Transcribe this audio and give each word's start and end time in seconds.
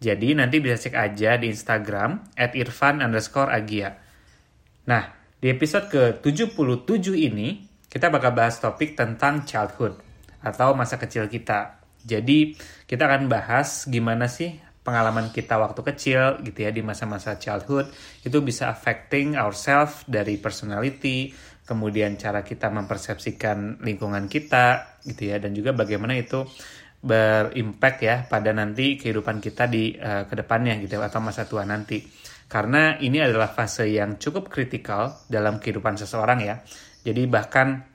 jadi 0.00 0.32
nanti 0.32 0.64
bisa 0.64 0.80
cek 0.80 0.96
aja 0.96 1.36
di 1.36 1.52
Instagram 1.52 2.32
at 2.32 2.56
irfan 2.56 3.04
underscore 3.04 3.52
agia. 3.52 4.00
Nah, 4.88 5.12
di 5.36 5.52
episode 5.52 5.92
ke-77 5.92 7.12
ini, 7.20 7.68
kita 7.84 8.08
bakal 8.08 8.32
bahas 8.32 8.56
topik 8.56 8.96
tentang 8.96 9.44
childhood 9.44 10.00
atau 10.40 10.72
masa 10.72 10.96
kecil 10.96 11.28
kita. 11.28 11.84
Jadi, 12.00 12.56
kita 12.88 13.04
akan 13.04 13.28
bahas 13.28 13.84
gimana 13.92 14.24
sih 14.24 14.56
pengalaman 14.80 15.28
kita 15.28 15.60
waktu 15.60 15.84
kecil 15.92 16.40
gitu 16.48 16.64
ya 16.64 16.72
di 16.72 16.80
masa-masa 16.80 17.36
childhood 17.36 17.92
itu 18.24 18.40
bisa 18.40 18.72
affecting 18.72 19.36
ourselves 19.36 20.08
dari 20.08 20.40
personality, 20.40 21.36
kemudian 21.68 22.16
cara 22.16 22.40
kita 22.40 22.72
mempersepsikan 22.72 23.84
lingkungan 23.84 24.26
kita 24.32 24.98
gitu 25.04 25.28
ya 25.28 25.36
dan 25.36 25.52
juga 25.52 25.76
bagaimana 25.76 26.16
itu 26.16 26.48
berimpact 27.00 27.98
ya 28.04 28.16
pada 28.28 28.52
nanti 28.52 29.00
kehidupan 29.00 29.40
kita 29.40 29.64
di 29.66 29.96
uh, 29.96 30.28
ke 30.28 30.34
depannya 30.36 30.76
gitu 30.84 31.00
atau 31.00 31.20
masa 31.24 31.48
tua 31.48 31.64
nanti. 31.64 32.04
Karena 32.50 32.98
ini 32.98 33.22
adalah 33.22 33.48
fase 33.54 33.88
yang 33.88 34.18
cukup 34.18 34.50
kritikal 34.50 35.24
dalam 35.30 35.62
kehidupan 35.62 35.96
seseorang 35.96 36.38
ya. 36.44 36.60
Jadi 37.00 37.24
bahkan 37.30 37.90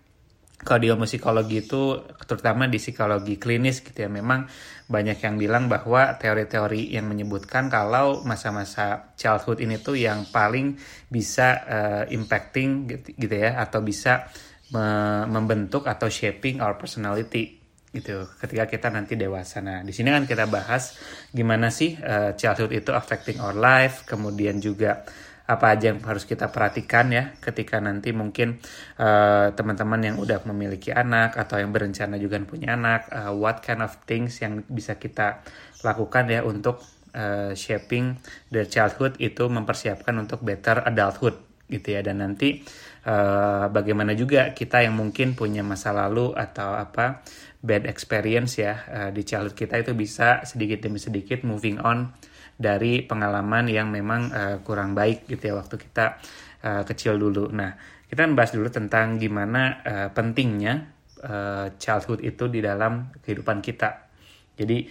kalau 0.65 0.79
di 0.81 0.89
psikologi 1.05 1.67
itu 1.67 1.99
terutama 2.25 2.65
di 2.65 2.79
psikologi 2.79 3.35
klinis 3.35 3.83
gitu 3.83 4.07
ya 4.07 4.09
memang 4.09 4.47
banyak 4.87 5.19
yang 5.19 5.35
bilang 5.35 5.67
bahwa 5.67 6.15
teori-teori 6.15 6.95
yang 6.95 7.05
menyebutkan 7.11 7.67
kalau 7.67 8.23
masa-masa 8.23 9.13
childhood 9.19 9.59
ini 9.59 9.77
tuh 9.77 9.99
yang 9.99 10.25
paling 10.31 10.79
bisa 11.11 11.47
uh, 11.67 12.03
impacting 12.07 12.87
gitu, 12.87 13.07
gitu 13.13 13.35
ya 13.35 13.59
atau 13.59 13.83
bisa 13.83 14.31
me 14.73 14.81
membentuk 15.29 15.85
atau 15.85 16.09
shaping 16.09 16.57
our 16.57 16.73
personality 16.79 17.64
gitu 17.95 18.27
ketika 18.43 18.67
kita 18.67 18.87
nanti 18.91 19.15
dewasa. 19.15 19.63
Nah, 19.63 19.79
di 19.87 19.95
sini 19.95 20.11
kan 20.11 20.27
kita 20.27 20.51
bahas 20.51 20.99
gimana 21.31 21.71
sih 21.71 21.95
uh, 21.95 22.35
childhood 22.35 22.75
itu 22.75 22.91
affecting 22.91 23.39
our 23.39 23.55
life, 23.55 24.03
kemudian 24.03 24.59
juga 24.59 25.07
apa 25.45 25.77
aja 25.77 25.93
yang 25.93 26.01
harus 26.01 26.25
kita 26.25 26.49
perhatikan 26.49 27.13
ya 27.13 27.37
ketika 27.37 27.77
nanti 27.77 28.09
mungkin 28.09 28.57
eh, 28.97 29.47
teman-teman 29.53 30.01
yang 30.01 30.17
udah 30.17 30.41
memiliki 30.49 30.89
anak 30.89 31.37
atau 31.37 31.61
yang 31.61 31.69
berencana 31.69 32.17
juga 32.17 32.41
punya 32.41 32.73
anak, 32.73 33.13
uh, 33.13 33.29
what 33.29 33.61
kind 33.61 33.85
of 33.85 33.93
things 34.09 34.41
yang 34.41 34.65
bisa 34.65 34.97
kita 34.97 35.45
lakukan 35.85 36.25
ya 36.33 36.41
untuk 36.41 36.81
uh, 37.13 37.53
shaping 37.53 38.17
the 38.49 38.65
childhood 38.65 39.21
itu 39.21 39.45
mempersiapkan 39.45 40.17
untuk 40.17 40.41
better 40.41 40.81
adulthood 40.81 41.37
gitu 41.65 41.97
ya 41.97 42.05
dan 42.05 42.21
nanti 42.21 42.61
uh, 43.09 43.69
bagaimana 43.73 44.13
juga 44.13 44.53
kita 44.53 44.85
yang 44.85 44.93
mungkin 44.93 45.33
punya 45.33 45.65
masa 45.65 45.89
lalu 45.93 46.33
atau 46.37 46.77
apa 46.77 47.25
bad 47.65 47.89
experience 47.89 48.61
ya 48.61 48.85
uh, 48.85 49.09
di 49.09 49.25
childhood 49.25 49.57
kita 49.57 49.81
itu 49.81 49.97
bisa 49.97 50.45
sedikit 50.45 50.85
demi 50.85 51.01
sedikit 51.01 51.41
moving 51.41 51.81
on 51.81 52.13
dari 52.55 53.03
pengalaman 53.03 53.67
yang 53.67 53.91
memang 53.91 54.31
uh, 54.31 54.57
kurang 54.63 54.95
baik 54.95 55.27
gitu 55.27 55.51
ya 55.51 55.53
waktu 55.59 55.75
kita 55.75 56.21
uh, 56.63 56.83
kecil 56.87 57.19
dulu. 57.19 57.51
Nah, 57.51 57.75
kita 58.07 58.23
akan 58.23 58.33
bahas 58.37 58.55
dulu 58.55 58.71
tentang 58.71 59.19
gimana 59.19 59.83
uh, 59.83 60.09
pentingnya 60.15 60.87
uh, 61.25 61.67
childhood 61.75 62.23
itu 62.23 62.47
di 62.47 62.63
dalam 62.63 63.11
kehidupan 63.19 63.59
kita. 63.59 64.07
Jadi 64.55 64.87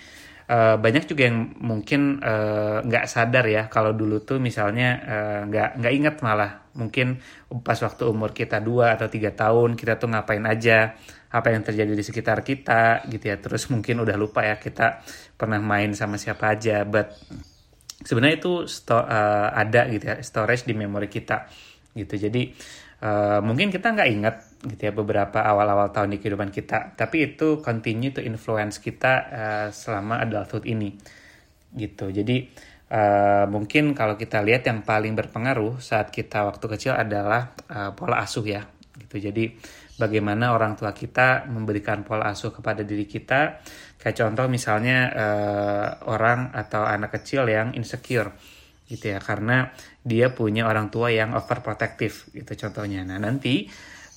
uh, 0.52 0.76
banyak 0.76 1.08
juga 1.08 1.22
yang 1.24 1.56
mungkin 1.56 2.20
nggak 2.84 3.04
uh, 3.04 3.10
sadar 3.10 3.48
ya 3.48 3.72
kalau 3.72 3.96
dulu 3.96 4.20
tuh 4.20 4.36
misalnya 4.36 5.00
nggak 5.48 5.68
uh, 5.72 5.76
nggak 5.80 5.94
ingat 5.96 6.16
malah 6.20 6.68
mungkin 6.76 7.22
pas 7.62 7.78
waktu 7.80 8.04
umur 8.10 8.34
kita 8.34 8.58
dua 8.60 8.98
atau 8.98 9.06
tiga 9.06 9.32
tahun 9.32 9.78
kita 9.78 9.96
tuh 9.96 10.10
ngapain 10.10 10.42
aja 10.44 10.98
apa 11.34 11.50
yang 11.50 11.66
terjadi 11.66 11.90
di 11.90 12.04
sekitar 12.06 12.46
kita 12.46 13.02
gitu 13.10 13.24
ya. 13.26 13.36
Terus 13.42 13.66
mungkin 13.74 13.98
udah 14.06 14.14
lupa 14.14 14.46
ya 14.46 14.62
kita 14.62 15.02
pernah 15.34 15.58
main 15.58 15.90
sama 15.98 16.14
siapa 16.14 16.54
aja 16.54 16.86
but 16.86 17.10
sebenarnya 18.06 18.36
itu 18.38 18.52
sto 18.70 19.02
uh, 19.02 19.50
ada 19.50 19.90
gitu 19.90 20.06
ya 20.06 20.16
storage 20.22 20.62
di 20.62 20.78
memori 20.78 21.10
kita 21.10 21.50
gitu. 21.98 22.14
Jadi 22.14 22.54
uh, 23.02 23.42
mungkin 23.42 23.74
kita 23.74 23.90
nggak 23.90 24.10
ingat 24.14 24.36
gitu 24.62 24.82
ya 24.86 24.92
beberapa 24.94 25.42
awal-awal 25.42 25.90
tahun 25.90 26.14
di 26.14 26.18
kehidupan 26.22 26.54
kita. 26.54 26.94
Tapi 26.94 27.34
itu 27.34 27.58
continue 27.58 28.14
to 28.14 28.22
influence 28.22 28.78
kita 28.78 29.12
uh, 29.26 29.68
selama 29.74 30.22
adulthood 30.22 30.70
ini 30.70 30.94
gitu. 31.74 32.14
Jadi 32.14 32.46
uh, 32.94 33.50
mungkin 33.50 33.90
kalau 33.98 34.14
kita 34.14 34.38
lihat 34.38 34.70
yang 34.70 34.86
paling 34.86 35.18
berpengaruh 35.18 35.82
saat 35.82 36.14
kita 36.14 36.46
waktu 36.46 36.66
kecil 36.78 36.94
adalah 36.94 37.58
uh, 37.66 37.90
pola 37.98 38.22
asuh 38.22 38.46
ya 38.46 38.62
gitu. 38.94 39.18
Jadi 39.18 39.54
bagaimana 39.96 40.54
orang 40.54 40.74
tua 40.74 40.90
kita 40.90 41.46
memberikan 41.46 42.02
pola 42.02 42.30
asuh 42.30 42.50
kepada 42.50 42.82
diri 42.82 43.06
kita. 43.06 43.62
Kayak 43.98 44.16
contoh 44.20 44.46
misalnya 44.50 44.98
uh, 45.14 45.88
orang 46.10 46.52
atau 46.52 46.84
anak 46.84 47.20
kecil 47.20 47.48
yang 47.48 47.72
insecure 47.72 48.34
gitu 48.84 49.16
ya 49.16 49.18
karena 49.20 49.72
dia 50.04 50.36
punya 50.36 50.68
orang 50.68 50.92
tua 50.92 51.08
yang 51.08 51.32
overprotective 51.32 52.28
gitu 52.36 52.52
contohnya. 52.68 53.00
Nah, 53.06 53.16
nanti 53.16 53.64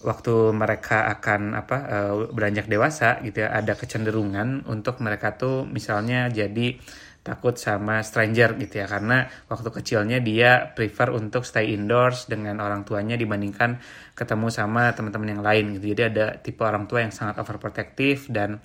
waktu 0.05 0.53
mereka 0.53 1.09
akan 1.17 1.57
apa 1.57 1.77
uh, 1.89 2.13
beranjak 2.29 2.69
dewasa 2.69 3.17
gitu 3.25 3.47
ya 3.47 3.49
ada 3.49 3.73
kecenderungan 3.73 4.67
untuk 4.69 5.01
mereka 5.01 5.33
tuh 5.39 5.65
misalnya 5.65 6.29
jadi 6.29 6.77
takut 7.27 7.59
sama 7.59 7.99
stranger 7.99 8.55
gitu 8.55 8.79
ya 8.79 8.87
karena 8.87 9.27
waktu 9.51 9.67
kecilnya 9.67 10.23
dia 10.23 10.71
prefer 10.71 11.11
untuk 11.11 11.43
stay 11.43 11.75
indoors 11.75 12.31
dengan 12.31 12.63
orang 12.63 12.87
tuanya 12.87 13.19
dibandingkan 13.19 13.83
ketemu 14.15 14.47
sama 14.47 14.95
teman-teman 14.95 15.35
yang 15.35 15.43
lain 15.43 15.65
gitu. 15.75 15.91
Jadi 15.91 16.01
ada 16.15 16.25
tipe 16.39 16.63
orang 16.63 16.87
tua 16.87 17.03
yang 17.03 17.11
sangat 17.11 17.35
overprotective 17.43 18.31
dan 18.31 18.63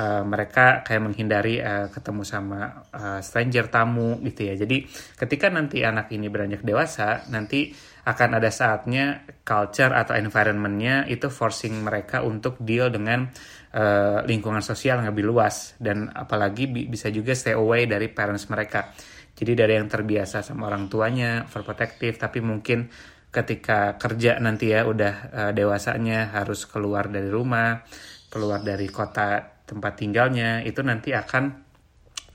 uh, 0.00 0.22
mereka 0.24 0.80
kayak 0.86 1.02
menghindari 1.04 1.60
uh, 1.60 1.92
ketemu 1.92 2.22
sama 2.24 2.88
uh, 2.96 3.20
stranger 3.20 3.68
tamu 3.68 4.16
gitu 4.24 4.48
ya. 4.48 4.54
Jadi 4.56 4.88
ketika 5.18 5.52
nanti 5.52 5.84
anak 5.84 6.08
ini 6.14 6.32
beranjak 6.32 6.64
dewasa 6.64 7.28
nanti 7.28 7.74
akan 8.08 8.40
ada 8.40 8.48
saatnya 8.48 9.28
culture 9.44 9.92
atau 9.92 10.16
environmentnya 10.16 11.04
itu 11.12 11.28
forcing 11.28 11.84
mereka 11.84 12.24
untuk 12.24 12.56
deal 12.64 12.88
dengan 12.88 13.28
uh, 13.76 14.24
lingkungan 14.24 14.64
sosial 14.64 15.04
yang 15.04 15.12
lebih 15.12 15.28
luas 15.28 15.76
dan 15.76 16.08
apalagi 16.16 16.72
bi 16.72 16.88
bisa 16.88 17.12
juga 17.12 17.36
stay 17.36 17.52
away 17.52 17.84
dari 17.84 18.08
parents 18.08 18.48
mereka. 18.48 18.96
Jadi 19.36 19.52
dari 19.54 19.76
yang 19.76 19.86
terbiasa 19.86 20.40
sama 20.42 20.66
orang 20.72 20.88
tuanya, 20.88 21.46
overprotective, 21.46 22.18
tapi 22.18 22.42
mungkin 22.42 22.88
ketika 23.28 24.00
kerja 24.00 24.40
nanti 24.40 24.72
ya 24.72 24.88
udah 24.88 25.14
uh, 25.28 25.52
dewasanya 25.52 26.32
harus 26.32 26.64
keluar 26.64 27.12
dari 27.12 27.28
rumah, 27.28 27.84
keluar 28.32 28.64
dari 28.64 28.88
kota 28.88 29.60
tempat 29.68 30.00
tinggalnya, 30.00 30.64
itu 30.64 30.80
nanti 30.80 31.12
akan 31.12 31.67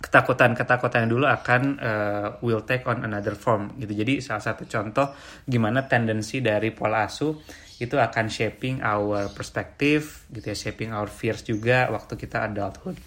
ketakutan-ketakutan 0.03 1.07
yang 1.07 1.11
dulu 1.15 1.25
akan 1.31 1.61
uh, 1.79 2.27
will 2.43 2.67
take 2.67 2.83
on 2.91 3.07
another 3.07 3.39
form 3.39 3.71
gitu. 3.79 3.95
Jadi 3.95 4.19
salah 4.19 4.43
satu 4.43 4.67
contoh 4.67 5.15
gimana 5.47 5.87
tendensi 5.87 6.43
dari 6.43 6.75
pola 6.75 7.07
asuh 7.07 7.39
itu 7.79 7.95
akan 7.95 8.27
shaping 8.27 8.83
our 8.83 9.31
perspective 9.31 10.27
gitu 10.27 10.51
ya, 10.51 10.57
shaping 10.59 10.91
our 10.91 11.07
fears 11.07 11.47
juga 11.47 11.87
waktu 11.87 12.19
kita 12.19 12.51
adulthood 12.51 12.99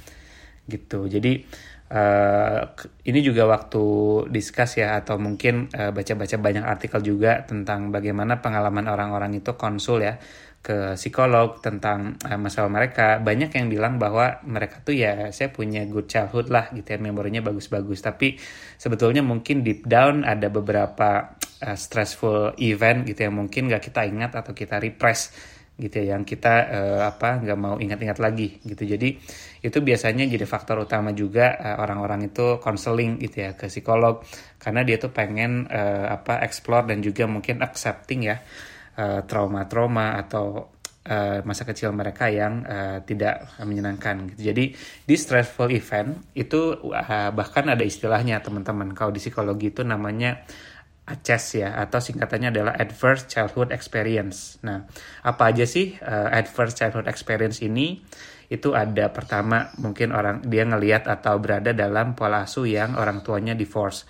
gitu. 0.65 1.05
Jadi 1.05 1.45
uh, 1.93 2.65
ini 3.05 3.21
juga 3.21 3.45
waktu 3.45 3.85
discuss 4.33 4.81
ya 4.81 4.97
atau 4.97 5.21
mungkin 5.21 5.69
baca 5.69 5.93
baca-baca 5.93 6.37
banyak 6.41 6.65
artikel 6.65 7.01
juga 7.05 7.45
tentang 7.45 7.93
bagaimana 7.93 8.41
pengalaman 8.41 8.89
orang-orang 8.89 9.37
itu 9.37 9.53
konsul 9.53 10.01
ya 10.01 10.17
ke 10.67 10.99
psikolog 10.99 11.63
tentang 11.63 12.19
uh, 12.27 12.35
masalah 12.35 12.67
mereka. 12.67 13.23
Banyak 13.23 13.55
yang 13.55 13.71
bilang 13.71 14.03
bahwa 14.03 14.43
mereka 14.43 14.83
tuh 14.83 14.99
ya 14.99 15.31
saya 15.31 15.55
punya 15.55 15.87
good 15.87 16.11
childhood 16.11 16.51
lah 16.51 16.75
gitu 16.75 16.91
ya 16.91 16.99
memorinya 16.99 17.39
bagus-bagus. 17.39 18.03
Tapi 18.03 18.35
sebetulnya 18.75 19.23
mungkin 19.23 19.63
deep 19.63 19.87
down 19.87 20.27
ada 20.27 20.51
beberapa 20.51 21.39
uh, 21.63 21.79
stressful 21.79 22.59
event 22.59 23.07
gitu 23.07 23.31
yang 23.31 23.39
mungkin 23.39 23.71
gak 23.71 23.87
kita 23.87 24.11
ingat 24.11 24.35
atau 24.35 24.51
kita 24.51 24.83
repress 24.83 25.31
gitu 25.77 26.01
ya 26.03 26.17
yang 26.17 26.25
kita 26.25 26.55
uh, 26.73 27.01
apa 27.05 27.37
nggak 27.37 27.59
mau 27.61 27.77
ingat-ingat 27.77 28.17
lagi 28.17 28.65
gitu. 28.65 28.89
Jadi 28.89 29.13
itu 29.61 29.79
biasanya 29.85 30.25
jadi 30.25 30.49
faktor 30.49 30.81
utama 30.83 31.13
juga 31.13 31.53
orang-orang 31.79 32.27
uh, 32.27 32.29
itu 32.33 32.47
counseling 32.65 33.21
gitu 33.21 33.45
ya 33.45 33.53
ke 33.55 33.69
psikolog. 33.69 34.25
Karena 34.57 34.83
dia 34.83 34.97
tuh 34.97 35.13
pengen 35.13 35.69
uh, 35.69 36.11
apa 36.11 36.41
explore 36.43 36.89
dan 36.91 37.05
juga 37.05 37.29
mungkin 37.29 37.61
accepting 37.61 38.25
ya 38.25 38.41
trauma-trauma 39.29 40.17
uh, 40.17 40.21
atau 40.25 40.73
uh, 41.07 41.39
masa 41.47 41.63
kecil 41.69 41.95
mereka 41.95 42.27
yang 42.33 42.67
uh, 42.67 42.99
tidak 43.07 43.47
menyenangkan 43.63 44.35
gitu. 44.35 44.53
Jadi 44.53 44.65
di 45.07 45.15
stressful 45.15 45.71
event 45.71 46.19
itu 46.35 46.81
uh, 46.91 47.31
bahkan 47.31 47.69
ada 47.71 47.85
istilahnya 47.87 48.43
teman-teman. 48.43 48.93
Kalau 48.93 49.15
di 49.15 49.23
psikologi 49.23 49.71
itu 49.71 49.87
namanya 49.87 50.43
ACES 51.07 51.45
ya 51.63 51.71
atau 51.79 52.03
singkatannya 52.03 52.51
adalah 52.51 52.75
Adverse 52.75 53.31
Childhood 53.31 53.71
Experience. 53.71 54.59
Nah, 54.67 54.91
apa 55.23 55.55
aja 55.55 55.63
sih 55.63 55.95
uh, 56.03 56.29
Adverse 56.35 56.75
Childhood 56.75 57.07
Experience 57.07 57.63
ini? 57.63 58.03
Itu 58.47 58.79
ada 58.79 59.11
pertama 59.11 59.75
mungkin 59.79 60.15
orang 60.15 60.43
dia 60.47 60.63
ngelihat 60.67 61.11
atau 61.11 61.39
berada 61.39 61.75
dalam 61.75 62.15
pola 62.15 62.47
asuh 62.47 62.67
yang 62.67 62.95
orang 62.99 63.23
tuanya 63.23 63.55
divorce. 63.55 64.07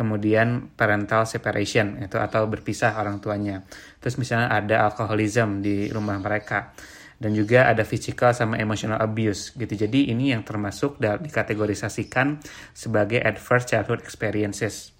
Kemudian 0.00 0.72
parental 0.72 1.28
separation 1.28 2.00
itu 2.00 2.16
atau 2.16 2.48
berpisah 2.48 2.96
orang 2.96 3.20
tuanya. 3.20 3.68
Terus 4.00 4.16
misalnya 4.16 4.48
ada 4.48 4.88
alkoholism 4.88 5.60
di 5.60 5.92
rumah 5.92 6.16
mereka 6.16 6.72
dan 7.20 7.36
juga 7.36 7.68
ada 7.68 7.84
physical 7.84 8.32
sama 8.32 8.56
emotional 8.56 8.96
abuse 8.96 9.52
gitu. 9.60 9.76
Jadi 9.76 10.08
ini 10.08 10.32
yang 10.32 10.40
termasuk 10.40 10.96
dikategorisasikan 10.96 12.40
sebagai 12.72 13.20
adverse 13.20 13.68
childhood 13.76 14.00
experiences 14.00 14.96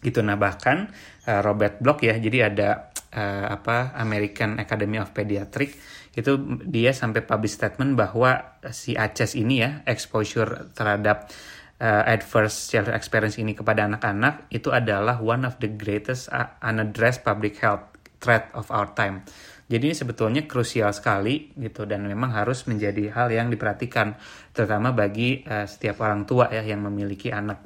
gitu 0.00 0.24
nah 0.24 0.36
bahkan 0.36 0.88
uh, 1.28 1.40
Robert 1.44 1.80
Block 1.80 2.00
ya 2.00 2.16
jadi 2.16 2.48
ada 2.48 2.88
uh, 3.12 3.46
apa 3.52 3.92
American 4.00 4.56
Academy 4.56 4.96
of 4.96 5.12
Pediatric 5.12 5.76
itu 6.16 6.40
dia 6.66 6.90
sampai 6.90 7.22
publish 7.22 7.54
statement 7.54 7.94
bahwa 7.94 8.58
si 8.74 8.98
ACES 8.98 9.38
ini 9.38 9.62
ya 9.62 9.70
exposure 9.86 10.74
terhadap 10.74 11.30
uh, 11.80 12.04
adverse 12.06 12.68
childhood 12.68 12.94
experience 12.94 13.40
ini 13.40 13.56
kepada 13.56 13.88
anak-anak 13.88 14.46
itu 14.52 14.70
adalah 14.70 15.18
one 15.18 15.48
of 15.48 15.56
the 15.58 15.66
greatest 15.66 16.28
unaddressed 16.60 17.24
public 17.26 17.58
health 17.58 17.82
threat 18.20 18.52
of 18.52 18.68
our 18.68 18.92
time. 18.92 19.24
Jadi 19.70 19.90
ini 19.90 19.96
sebetulnya 19.96 20.44
krusial 20.50 20.90
sekali 20.92 21.54
gitu 21.56 21.86
dan 21.86 22.04
memang 22.04 22.34
harus 22.34 22.66
menjadi 22.66 23.14
hal 23.14 23.30
yang 23.30 23.48
diperhatikan 23.48 24.18
terutama 24.52 24.92
bagi 24.92 25.46
uh, 25.46 25.64
setiap 25.64 26.02
orang 26.02 26.26
tua 26.26 26.50
ya 26.50 26.62
yang 26.66 26.82
memiliki 26.84 27.30
anak 27.30 27.64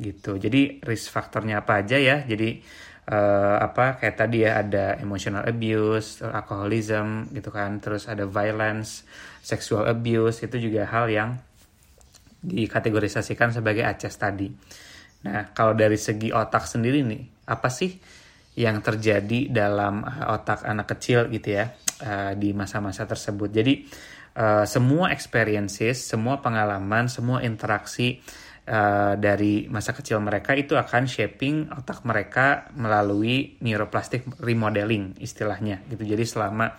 gitu 0.00 0.40
jadi 0.40 0.82
risk 0.82 1.12
faktornya 1.12 1.62
apa 1.62 1.84
aja 1.84 2.00
ya 2.00 2.24
jadi 2.24 2.58
uh, 3.12 3.60
apa 3.60 4.00
kayak 4.00 4.16
tadi 4.16 4.42
ya 4.42 4.60
ada 4.64 4.96
emotional 4.98 5.44
abuse 5.44 6.24
alcoholism 6.24 7.28
gitu 7.30 7.52
kan 7.52 7.78
terus 7.78 8.08
ada 8.08 8.24
violence 8.24 9.04
sexual 9.44 9.84
abuse 9.84 10.42
itu 10.42 10.70
juga 10.70 10.88
hal 10.88 11.12
yang 11.12 11.30
dikategorisasikan 12.42 13.54
sebagai 13.54 13.86
ACES 13.86 14.14
tadi. 14.18 14.50
Nah 15.22 15.54
kalau 15.54 15.78
dari 15.78 15.94
segi 15.94 16.34
otak 16.34 16.66
sendiri 16.66 17.06
nih 17.06 17.46
apa 17.46 17.70
sih 17.70 17.94
yang 18.58 18.82
terjadi 18.84 19.48
dalam 19.48 20.02
uh, 20.02 20.34
otak 20.36 20.66
anak 20.66 20.98
kecil 20.98 21.30
gitu 21.32 21.56
ya 21.56 21.72
uh, 22.04 22.34
di 22.34 22.50
masa-masa 22.50 23.06
tersebut? 23.06 23.48
Jadi 23.48 23.86
uh, 24.36 24.66
semua 24.66 25.14
experiences 25.14 26.02
semua 26.02 26.42
pengalaman 26.42 27.06
semua 27.06 27.40
interaksi 27.46 28.20
dari 29.18 29.66
masa 29.66 29.90
kecil 29.90 30.22
mereka 30.22 30.54
itu 30.54 30.78
akan 30.78 31.10
shaping 31.10 31.66
otak 31.74 32.06
mereka 32.06 32.70
melalui 32.78 33.58
neuroplastic 33.58 34.22
remodeling 34.38 35.18
istilahnya. 35.18 35.82
Gitu. 35.90 36.06
Jadi 36.06 36.22
selama 36.22 36.70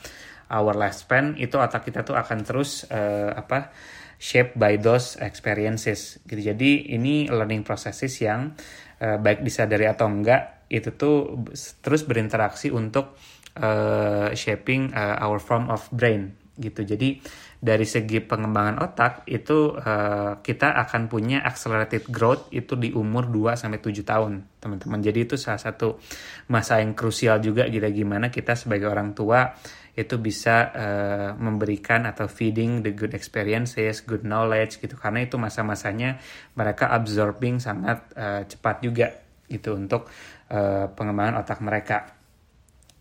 our 0.47 0.79
lifespan 0.79 1.35
itu 1.35 1.59
otak 1.59 1.83
kita 1.83 2.07
tuh 2.07 2.15
akan 2.15 2.39
terus 2.47 2.87
apa 2.87 3.75
shaped 4.23 4.55
by 4.55 4.79
those 4.79 5.19
experiences 5.19 6.23
gitu. 6.23 6.55
Jadi 6.55 6.95
ini 6.95 7.27
learning 7.27 7.67
processes 7.67 8.15
yang 8.23 8.55
uh, 9.03 9.19
baik 9.19 9.43
disadari 9.43 9.83
atau 9.83 10.07
enggak 10.07 10.63
itu 10.71 10.95
tuh 10.95 11.43
terus 11.83 12.07
berinteraksi 12.07 12.71
untuk 12.71 13.19
uh, 13.59 14.31
shaping 14.31 14.95
uh, 14.95 15.19
our 15.19 15.43
form 15.43 15.67
of 15.67 15.91
brain 15.91 16.39
gitu. 16.55 16.87
Jadi 16.87 17.19
dari 17.59 17.83
segi 17.83 18.23
pengembangan 18.23 18.79
otak 18.79 19.27
itu 19.27 19.75
uh, 19.75 20.39
kita 20.39 20.71
akan 20.87 21.11
punya 21.11 21.43
accelerated 21.43 22.07
growth 22.07 22.47
itu 22.55 22.79
di 22.79 22.95
umur 22.95 23.27
2 23.27 23.59
sampai 23.59 23.79
7 23.83 24.07
tahun, 24.07 24.33
teman-teman. 24.63 24.99
Jadi 25.03 25.19
itu 25.27 25.35
salah 25.35 25.59
satu 25.59 25.99
masa 26.47 26.79
yang 26.79 26.95
krusial 26.95 27.43
juga 27.43 27.67
gitu 27.67 27.83
gimana 27.91 28.31
kita 28.31 28.55
sebagai 28.55 28.87
orang 28.87 29.11
tua 29.11 29.51
itu 29.93 30.17
bisa 30.17 30.73
uh, 30.73 31.29
memberikan 31.37 32.09
atau 32.09 32.25
feeding 32.25 32.81
the 32.81 32.97
good 32.97 33.13
experiences, 33.13 34.01
good 34.01 34.25
knowledge 34.25 34.81
gitu 34.81 34.97
karena 34.97 35.29
itu 35.29 35.37
masa-masanya 35.37 36.17
mereka 36.57 36.89
absorbing 36.89 37.61
sangat 37.61 38.09
uh, 38.17 38.41
cepat 38.49 38.81
juga 38.81 39.13
gitu 39.45 39.77
untuk 39.77 40.09
uh, 40.49 40.89
pengembangan 40.97 41.45
otak 41.45 41.61
mereka 41.61 42.09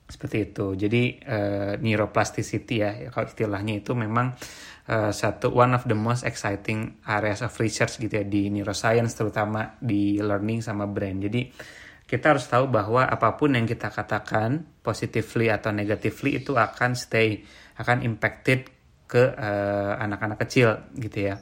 seperti 0.05 0.53
itu. 0.53 0.77
Jadi 0.77 1.03
uh, 1.25 1.73
neuroplasticity 1.81 2.77
ya, 2.77 2.91
kalau 3.09 3.25
istilahnya 3.25 3.81
itu 3.81 3.97
memang 3.97 4.37
uh, 4.93 5.09
satu 5.09 5.49
one 5.49 5.73
of 5.73 5.89
the 5.89 5.97
most 5.97 6.29
exciting 6.29 7.01
areas 7.09 7.41
of 7.41 7.57
research 7.57 7.97
gitu 7.97 8.21
ya 8.21 8.25
di 8.29 8.53
neuroscience 8.53 9.17
terutama 9.17 9.81
di 9.81 10.21
learning 10.21 10.61
sama 10.61 10.85
brain. 10.85 11.25
Jadi 11.25 11.49
kita 12.13 12.37
harus 12.37 12.45
tahu 12.45 12.69
bahwa 12.69 13.09
apa 13.09 13.41
pun 13.41 13.57
yang 13.57 13.65
kita 13.65 13.89
katakan 13.89 14.69
positively 14.85 15.49
atau 15.49 15.73
negatively 15.73 16.45
itu 16.45 16.53
akan 16.61 16.93
stay, 16.93 17.41
akan 17.81 18.05
impacted 18.05 18.69
ke 19.09 19.33
uh, 19.33 19.97
anak-anak 19.97 20.45
kecil 20.45 20.93
gitu 21.01 21.33
ya. 21.33 21.41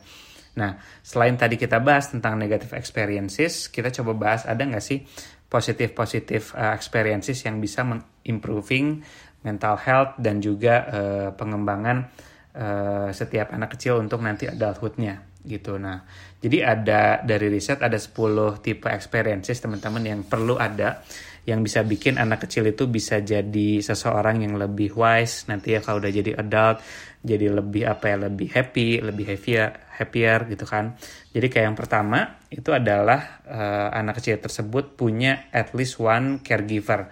Nah, 0.55 0.79
selain 1.03 1.35
tadi 1.35 1.59
kita 1.59 1.83
bahas 1.83 2.15
tentang 2.15 2.39
negative 2.39 2.79
experiences, 2.79 3.67
kita 3.67 3.91
coba 3.91 4.15
bahas 4.15 4.47
ada 4.47 4.63
nggak 4.63 4.79
sih 4.79 5.03
positif-positif 5.51 6.55
uh, 6.55 6.71
experiences 6.71 7.43
yang 7.43 7.59
bisa 7.59 7.83
improving 8.23 9.03
mental 9.43 9.75
health 9.75 10.23
dan 10.23 10.39
juga 10.39 10.87
uh, 10.87 11.29
pengembangan 11.35 12.07
uh, 12.55 13.11
setiap 13.11 13.51
anak 13.51 13.75
kecil 13.75 13.99
untuk 13.99 14.23
nanti 14.23 14.47
adulthoodnya 14.47 15.30
gitu. 15.45 15.81
Nah, 15.81 16.05
jadi 16.41 16.77
ada 16.77 17.21
dari 17.25 17.49
riset 17.49 17.81
ada 17.81 17.97
10 17.97 18.61
tipe 18.65 18.89
experiences 18.89 19.61
teman-teman 19.61 20.05
yang 20.05 20.21
perlu 20.25 20.57
ada 20.61 21.01
yang 21.49 21.65
bisa 21.65 21.81
bikin 21.83 22.21
anak 22.21 22.45
kecil 22.45 22.69
itu 22.69 22.85
bisa 22.85 23.19
jadi 23.25 23.81
seseorang 23.81 24.45
yang 24.45 24.61
lebih 24.61 24.93
wise 24.93 25.49
nanti 25.49 25.73
ya 25.73 25.81
kalau 25.81 25.99
udah 26.05 26.13
jadi 26.13 26.37
adult 26.37 26.85
jadi 27.25 27.53
lebih 27.53 27.89
apa 27.89 28.13
ya 28.13 28.17
lebih 28.29 28.49
happy 28.53 29.01
lebih 29.01 29.25
happier 29.25 29.69
happier 29.97 30.39
gitu 30.53 30.69
kan 30.69 31.01
jadi 31.33 31.47
kayak 31.49 31.67
yang 31.73 31.79
pertama 31.81 32.41
itu 32.53 32.71
adalah 32.77 33.41
uh, 33.49 33.89
anak 33.93 34.21
kecil 34.21 34.37
tersebut 34.37 35.01
punya 35.01 35.49
at 35.49 35.73
least 35.73 35.97
one 35.97 36.45
caregiver 36.45 37.09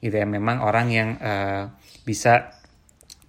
gitu 0.00 0.16
ya 0.16 0.28
memang 0.28 0.60
orang 0.60 0.86
yang 0.92 1.08
uh, 1.16 1.72
bisa 2.04 2.59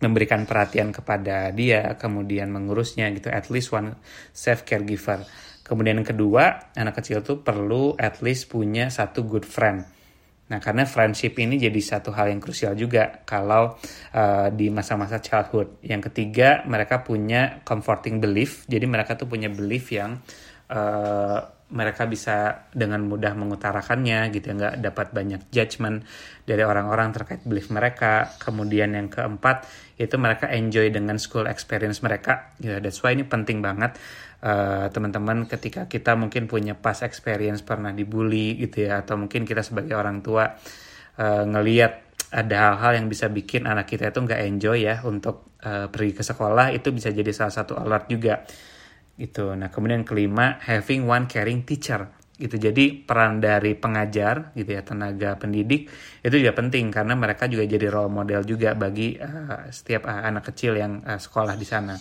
memberikan 0.02 0.44
perhatian 0.50 0.90
kepada 0.90 1.54
dia 1.56 1.96
kemudian 1.96 2.50
mengurusnya 2.50 3.08
gitu 3.14 3.30
at 3.30 3.48
least 3.54 3.72
one 3.72 3.96
safe 4.34 4.66
caregiver 4.68 5.24
kemudian 5.64 6.02
yang 6.02 6.10
kedua 6.10 6.74
anak 6.76 7.00
kecil 7.00 7.22
tuh 7.22 7.40
perlu 7.46 7.96
at 7.96 8.20
least 8.26 8.50
punya 8.50 8.90
satu 8.90 9.24
good 9.24 9.46
friend 9.46 10.02
Nah, 10.52 10.60
karena 10.60 10.84
friendship 10.84 11.40
ini 11.40 11.56
jadi 11.56 11.80
satu 11.80 12.12
hal 12.12 12.28
yang 12.28 12.44
krusial 12.44 12.76
juga 12.76 13.24
kalau 13.24 13.80
uh, 14.12 14.52
di 14.52 14.68
masa-masa 14.68 15.24
childhood. 15.24 15.80
Yang 15.80 16.12
ketiga, 16.12 16.68
mereka 16.68 17.00
punya 17.08 17.64
comforting 17.64 18.20
belief. 18.20 18.68
Jadi 18.68 18.84
mereka 18.84 19.16
tuh 19.16 19.32
punya 19.32 19.48
belief 19.48 19.88
yang 19.96 20.20
uh, 20.68 21.40
mereka 21.72 22.06
bisa 22.06 22.68
dengan 22.76 23.08
mudah 23.08 23.34
mengutarakannya 23.34 24.30
gitu 24.36 24.52
ya. 24.52 24.54
Nggak 24.60 24.76
dapat 24.84 25.08
banyak 25.16 25.42
judgment 25.50 26.04
dari 26.46 26.62
orang-orang 26.62 27.16
terkait 27.16 27.42
belief 27.48 27.72
mereka. 27.72 28.36
Kemudian 28.38 28.94
yang 28.94 29.08
keempat 29.08 29.66
itu 29.96 30.16
mereka 30.20 30.52
enjoy 30.52 30.92
dengan 30.92 31.18
school 31.18 31.48
experience 31.48 32.04
mereka. 32.04 32.54
Ya 32.60 32.84
that's 32.84 33.00
why 33.02 33.16
ini 33.16 33.24
penting 33.24 33.64
banget. 33.64 33.96
Eh, 34.42 34.86
teman-teman 34.90 35.46
ketika 35.46 35.86
kita 35.86 36.18
mungkin 36.18 36.50
punya 36.50 36.74
past 36.74 37.06
experience 37.06 37.62
pernah 37.62 37.94
dibully 37.94 38.58
gitu 38.58 38.90
ya 38.90 39.06
atau 39.06 39.14
mungkin 39.14 39.46
kita 39.46 39.62
sebagai 39.62 39.94
orang 39.94 40.26
tua 40.26 40.58
uh, 41.22 41.46
ngeliat 41.46 42.18
ada 42.34 42.74
hal-hal 42.74 42.98
yang 42.98 43.06
bisa 43.06 43.30
bikin 43.30 43.70
anak 43.70 43.86
kita 43.86 44.10
itu 44.10 44.18
nggak 44.18 44.42
enjoy 44.42 44.82
ya 44.82 45.06
untuk 45.06 45.54
uh, 45.62 45.94
pergi 45.94 46.18
ke 46.18 46.24
sekolah 46.26 46.74
itu 46.74 46.90
bisa 46.90 47.14
jadi 47.14 47.30
salah 47.30 47.54
satu 47.54 47.78
alert 47.78 48.10
juga 48.10 48.42
gitu. 49.18 49.56
Nah 49.56 49.72
kemudian 49.72 50.04
kelima 50.08 50.60
having 50.64 51.08
one 51.08 51.26
caring 51.28 51.64
teacher 51.68 52.08
gitu. 52.42 52.58
Jadi 52.58 53.06
peran 53.06 53.38
dari 53.38 53.78
pengajar 53.78 54.56
gitu 54.58 54.74
ya 54.74 54.82
tenaga 54.82 55.38
pendidik 55.38 55.88
itu 56.26 56.36
juga 56.42 56.58
penting 56.58 56.90
karena 56.90 57.14
mereka 57.14 57.46
juga 57.46 57.70
jadi 57.70 57.88
role 57.94 58.10
model 58.10 58.42
juga 58.42 58.74
bagi 58.74 59.14
uh, 59.22 59.70
setiap 59.70 60.10
uh, 60.10 60.26
anak 60.26 60.50
kecil 60.50 60.74
yang 60.74 61.06
uh, 61.06 61.22
sekolah 61.22 61.54
di 61.54 61.68
sana. 61.70 61.96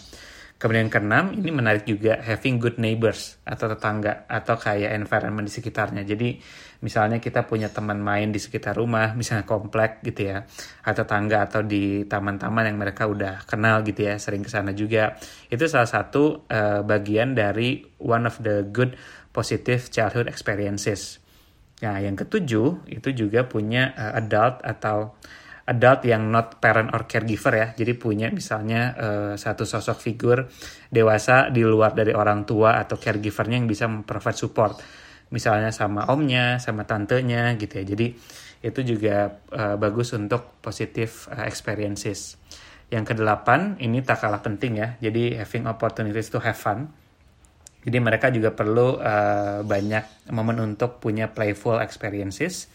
Kemudian 0.60 0.92
keenam, 0.92 1.32
ini 1.32 1.48
menarik 1.48 1.88
juga 1.88 2.20
having 2.20 2.60
good 2.60 2.76
neighbors 2.76 3.40
atau 3.48 3.64
tetangga 3.64 4.28
atau 4.28 4.60
kayak 4.60 4.92
environment 4.92 5.48
di 5.48 5.56
sekitarnya. 5.56 6.04
Jadi 6.04 6.36
misalnya 6.84 7.16
kita 7.16 7.48
punya 7.48 7.72
teman 7.72 7.96
main 7.96 8.28
di 8.28 8.36
sekitar 8.36 8.76
rumah, 8.76 9.16
misalnya 9.16 9.48
komplek 9.48 10.04
gitu 10.04 10.28
ya, 10.28 10.44
atau 10.84 11.08
tangga 11.08 11.48
atau 11.48 11.64
di 11.64 12.04
taman-taman 12.04 12.68
yang 12.68 12.76
mereka 12.76 13.08
udah 13.08 13.48
kenal 13.48 13.80
gitu 13.88 14.04
ya, 14.04 14.20
sering 14.20 14.44
ke 14.44 14.52
sana 14.52 14.76
juga. 14.76 15.16
Itu 15.48 15.64
salah 15.64 15.88
satu 15.88 16.44
uh, 16.52 16.84
bagian 16.84 17.32
dari 17.32 17.80
one 17.96 18.28
of 18.28 18.36
the 18.44 18.60
good 18.68 19.00
positive 19.32 19.88
childhood 19.88 20.28
experiences. 20.28 21.24
Nah, 21.80 22.04
yang 22.04 22.20
ketujuh 22.20 22.84
itu 22.84 23.08
juga 23.16 23.48
punya 23.48 23.96
uh, 23.96 24.20
adult 24.20 24.60
atau 24.60 25.16
adult 25.68 26.06
yang 26.08 26.32
not 26.32 26.62
parent 26.62 26.94
or 26.96 27.04
caregiver 27.04 27.52
ya. 27.52 27.66
Jadi 27.76 27.92
punya 27.98 28.32
misalnya 28.32 28.94
uh, 28.96 29.32
satu 29.36 29.68
sosok 29.68 29.98
figur 30.00 30.48
dewasa 30.88 31.52
di 31.52 31.60
luar 31.60 31.92
dari 31.92 32.16
orang 32.16 32.48
tua 32.48 32.80
atau 32.80 32.96
caregivernya 32.96 33.60
yang 33.60 33.68
bisa 33.68 33.84
provide 34.06 34.38
support. 34.38 34.74
Misalnya 35.30 35.70
sama 35.70 36.10
omnya, 36.10 36.58
sama 36.58 36.88
tantenya 36.88 37.54
gitu 37.54 37.82
ya. 37.82 37.84
Jadi 37.86 38.06
itu 38.60 38.80
juga 38.84 39.40
uh, 39.52 39.76
bagus 39.76 40.12
untuk 40.16 40.58
positive 40.64 41.30
uh, 41.32 41.46
experiences. 41.46 42.40
Yang 42.90 43.14
kedelapan 43.14 43.78
ini 43.78 44.02
tak 44.02 44.26
kalah 44.26 44.42
penting 44.42 44.82
ya. 44.82 44.88
Jadi 44.98 45.38
having 45.38 45.70
opportunities 45.70 46.28
to 46.32 46.42
have 46.42 46.58
fun. 46.58 46.90
Jadi 47.80 47.96
mereka 47.96 48.28
juga 48.28 48.52
perlu 48.52 49.00
uh, 49.00 49.64
banyak 49.64 50.28
momen 50.34 50.60
untuk 50.60 51.00
punya 51.00 51.32
playful 51.32 51.80
experiences 51.80 52.68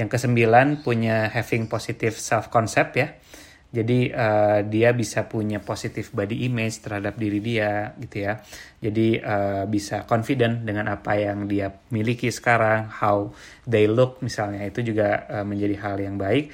yang 0.00 0.08
kesembilan 0.08 0.80
punya 0.80 1.28
having 1.28 1.68
positive 1.68 2.16
self 2.16 2.48
concept 2.48 2.92
ya. 2.96 3.20
Jadi 3.70 4.10
uh, 4.10 4.66
dia 4.66 4.90
bisa 4.90 5.30
punya 5.30 5.62
positive 5.62 6.10
body 6.10 6.42
image 6.50 6.82
terhadap 6.82 7.14
diri 7.14 7.38
dia 7.38 7.94
gitu 8.02 8.26
ya. 8.26 8.42
Jadi 8.82 9.22
uh, 9.22 9.62
bisa 9.70 10.02
confident 10.10 10.66
dengan 10.66 10.90
apa 10.90 11.14
yang 11.14 11.46
dia 11.46 11.70
miliki 11.94 12.34
sekarang, 12.34 12.90
how 12.90 13.30
they 13.70 13.86
look 13.86 14.18
misalnya 14.26 14.66
itu 14.66 14.82
juga 14.82 15.22
uh, 15.30 15.46
menjadi 15.46 15.76
hal 15.86 15.96
yang 16.02 16.18
baik. 16.18 16.50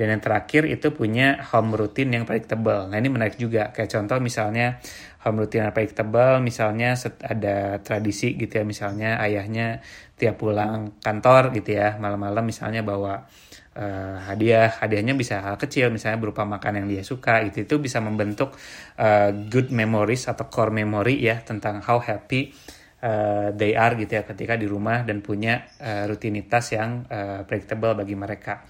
Dan 0.00 0.16
yang 0.16 0.24
terakhir 0.24 0.64
itu 0.64 0.96
punya 0.96 1.44
home 1.52 1.76
routine 1.76 2.16
yang 2.16 2.24
predictable. 2.24 2.88
Nah 2.88 2.96
ini 2.96 3.12
menarik 3.12 3.36
juga. 3.36 3.68
Kayak 3.68 4.00
contoh 4.00 4.16
misalnya 4.16 4.80
home 5.20 5.44
routine 5.44 5.68
yang 5.68 5.76
predictable, 5.76 6.40
misalnya 6.40 6.96
ada 7.20 7.84
tradisi 7.84 8.32
gitu 8.32 8.48
ya. 8.48 8.64
Misalnya 8.64 9.20
ayahnya 9.20 9.84
tiap 10.16 10.40
pulang 10.40 10.96
kantor 11.04 11.52
gitu 11.52 11.76
ya, 11.76 12.00
malam-malam 12.00 12.48
misalnya 12.48 12.80
bawa 12.80 13.28
uh, 13.76 14.16
hadiah. 14.24 14.72
Hadiahnya 14.72 15.12
bisa 15.12 15.44
hal 15.44 15.60
kecil, 15.60 15.92
misalnya 15.92 16.16
berupa 16.16 16.48
makan 16.48 16.80
yang 16.80 16.86
dia 16.88 17.04
suka 17.04 17.44
gitu. 17.52 17.68
Itu 17.68 17.76
bisa 17.84 18.00
membentuk 18.00 18.56
uh, 18.96 19.28
good 19.52 19.68
memories 19.68 20.32
atau 20.32 20.48
core 20.48 20.72
memory 20.72 21.20
ya 21.20 21.44
tentang 21.44 21.84
how 21.84 22.00
happy 22.00 22.56
uh, 23.04 23.52
they 23.52 23.76
are 23.76 23.92
gitu 24.00 24.16
ya 24.16 24.24
ketika 24.24 24.56
di 24.56 24.64
rumah 24.64 25.04
dan 25.04 25.20
punya 25.20 25.68
uh, 25.76 26.08
rutinitas 26.08 26.72
yang 26.72 27.04
uh, 27.08 27.44
predictable 27.44 27.96
bagi 28.00 28.16
mereka 28.16 28.64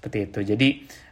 seperti 0.00 0.32
itu. 0.32 0.40
Jadi 0.40 0.68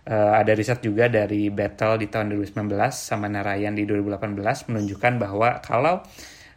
uh, 0.08 0.40
ada 0.40 0.56
riset 0.56 0.80
juga 0.80 1.12
dari 1.12 1.52
Battle 1.52 2.00
di 2.00 2.08
tahun 2.08 2.32
2019 2.32 2.72
sama 2.96 3.28
Narayan 3.28 3.76
di 3.76 3.84
2018 3.84 4.72
menunjukkan 4.72 5.12
bahwa 5.20 5.60
kalau 5.60 6.00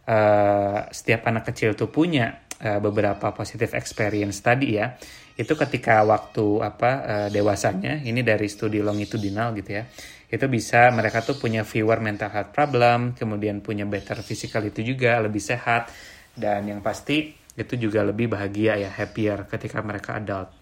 uh, 0.08 0.80
setiap 0.96 1.28
anak 1.28 1.52
kecil 1.52 1.76
itu 1.76 1.92
punya 1.92 2.48
uh, 2.64 2.80
beberapa 2.80 3.36
positive 3.36 3.76
experience 3.76 4.40
tadi 4.40 4.80
ya, 4.80 4.96
itu 5.36 5.52
ketika 5.60 6.08
waktu 6.08 6.64
apa 6.64 6.92
uh, 7.04 7.28
dewasanya, 7.28 8.00
ini 8.00 8.24
dari 8.24 8.48
studi 8.48 8.80
longitudinal 8.80 9.52
gitu 9.60 9.84
ya, 9.84 9.84
itu 10.32 10.48
bisa 10.48 10.88
mereka 10.96 11.20
tuh 11.20 11.36
punya 11.36 11.68
fewer 11.68 12.00
mental 12.00 12.32
health 12.32 12.56
problem, 12.56 13.12
kemudian 13.12 13.60
punya 13.60 13.84
better 13.84 14.24
physical 14.24 14.64
itu 14.64 14.80
juga 14.88 15.20
lebih 15.20 15.44
sehat 15.44 15.92
dan 16.32 16.64
yang 16.64 16.80
pasti 16.80 17.36
itu 17.60 17.76
juga 17.76 18.08
lebih 18.08 18.32
bahagia 18.32 18.80
ya 18.80 18.88
happier 18.88 19.44
ketika 19.52 19.84
mereka 19.84 20.16
adult 20.24 20.61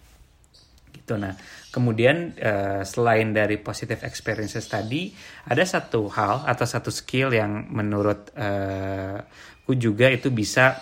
gitu. 0.92 1.16
Nah, 1.16 1.34
kemudian 1.70 2.34
uh, 2.36 2.82
selain 2.84 3.32
dari 3.32 3.56
positive 3.62 4.02
experiences 4.04 4.66
tadi, 4.66 5.10
ada 5.48 5.62
satu 5.62 6.10
hal 6.10 6.44
atau 6.44 6.66
satu 6.66 6.90
skill 6.92 7.32
yang 7.34 7.70
menurut 7.70 8.34
uh, 8.36 9.18
ku 9.64 9.78
juga 9.78 10.10
itu 10.10 10.34
bisa 10.34 10.76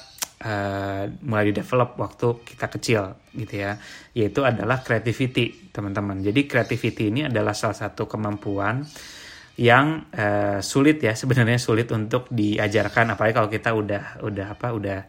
uh, 0.44 1.04
mulai 1.24 1.52
di 1.52 1.54
develop 1.60 2.00
waktu 2.00 2.42
kita 2.44 2.66
kecil 2.72 3.02
gitu 3.36 3.54
ya, 3.62 3.78
yaitu 4.16 4.42
adalah 4.42 4.82
creativity, 4.82 5.70
teman-teman. 5.70 6.24
Jadi 6.24 6.48
creativity 6.48 7.12
ini 7.12 7.20
adalah 7.28 7.54
salah 7.54 7.76
satu 7.76 8.10
kemampuan 8.10 8.82
yang 9.58 10.06
uh, 10.14 10.62
sulit 10.62 11.02
ya 11.02 11.18
sebenarnya 11.18 11.58
sulit 11.58 11.90
untuk 11.90 12.30
diajarkan 12.30 13.18
apalagi 13.18 13.34
kalau 13.34 13.50
kita 13.50 13.74
udah 13.74 14.02
udah 14.22 14.46
apa 14.54 14.68
udah 14.70 15.00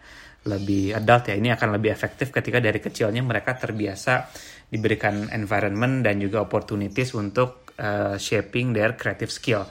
lebih 0.50 0.98
adult 0.98 1.30
ya 1.30 1.38
ini 1.38 1.54
akan 1.54 1.78
lebih 1.78 1.94
efektif 1.94 2.34
ketika 2.34 2.58
dari 2.58 2.82
kecilnya 2.82 3.22
mereka 3.22 3.54
terbiasa 3.54 4.26
diberikan 4.70 5.28
environment 5.34 6.06
dan 6.06 6.22
juga 6.22 6.46
opportunities 6.46 7.18
untuk 7.18 7.74
uh, 7.82 8.16
shaping 8.16 8.72
their 8.72 8.94
creative 8.94 9.34
skill 9.34 9.66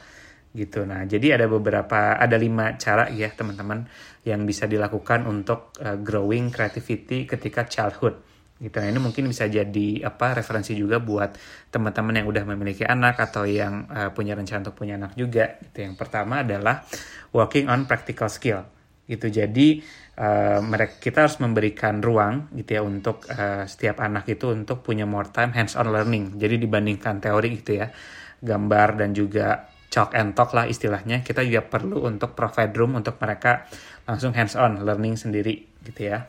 gitu. 0.53 0.83
Nah, 0.83 1.07
jadi 1.07 1.39
ada 1.39 1.47
beberapa 1.47 2.19
ada 2.19 2.35
lima 2.35 2.75
cara 2.81 3.07
ya 3.15 3.31
teman-teman 3.31 3.87
yang 4.27 4.43
bisa 4.43 4.67
dilakukan 4.67 5.25
untuk 5.31 5.77
uh, 5.79 5.95
growing 6.01 6.51
creativity 6.51 7.29
ketika 7.29 7.69
childhood 7.71 8.19
gitu. 8.59 8.75
Nah, 8.83 8.91
ini 8.91 8.99
mungkin 8.99 9.31
bisa 9.31 9.47
jadi 9.47 10.03
apa 10.03 10.35
referensi 10.35 10.75
juga 10.75 10.99
buat 10.99 11.39
teman-teman 11.71 12.23
yang 12.23 12.27
udah 12.27 12.45
memiliki 12.55 12.83
anak 12.83 13.23
atau 13.23 13.47
yang 13.47 13.87
uh, 13.87 14.11
punya 14.11 14.35
rencana 14.35 14.67
untuk 14.67 14.83
punya 14.83 14.99
anak 14.99 15.15
juga. 15.15 15.63
Gitu. 15.63 15.87
Yang 15.87 15.95
pertama 15.95 16.43
adalah 16.43 16.83
working 17.31 17.71
on 17.71 17.87
practical 17.87 18.27
skill. 18.27 18.67
Gitu. 19.09 19.33
Jadi 19.33 19.81
uh, 20.21 20.61
mereka 20.61 21.01
kita 21.01 21.25
harus 21.25 21.41
memberikan 21.41 22.05
ruang 22.05 22.53
gitu 22.53 22.77
ya 22.77 22.83
untuk 22.85 23.25
uh, 23.33 23.65
setiap 23.65 24.05
anak 24.05 24.29
itu 24.29 24.53
untuk 24.53 24.85
punya 24.85 25.09
more 25.09 25.33
time 25.33 25.57
hands 25.57 25.81
on 25.81 25.89
learning. 25.89 26.37
Jadi 26.37 26.61
dibandingkan 26.61 27.19
teori 27.25 27.57
gitu 27.57 27.81
ya, 27.81 27.89
gambar 28.45 29.01
dan 29.01 29.17
juga 29.17 29.73
chalk 29.89 30.13
and 30.13 30.37
talk 30.37 30.53
lah 30.53 30.69
istilahnya, 30.69 31.25
kita 31.25 31.41
juga 31.41 31.65
perlu 31.65 32.05
untuk 32.05 32.37
provide 32.37 32.77
room 32.77 33.01
untuk 33.01 33.17
mereka 33.17 33.65
langsung 34.05 34.37
hands 34.37 34.53
on 34.61 34.85
learning 34.85 35.17
sendiri 35.17 35.65
gitu 35.81 36.13
ya. 36.13 36.29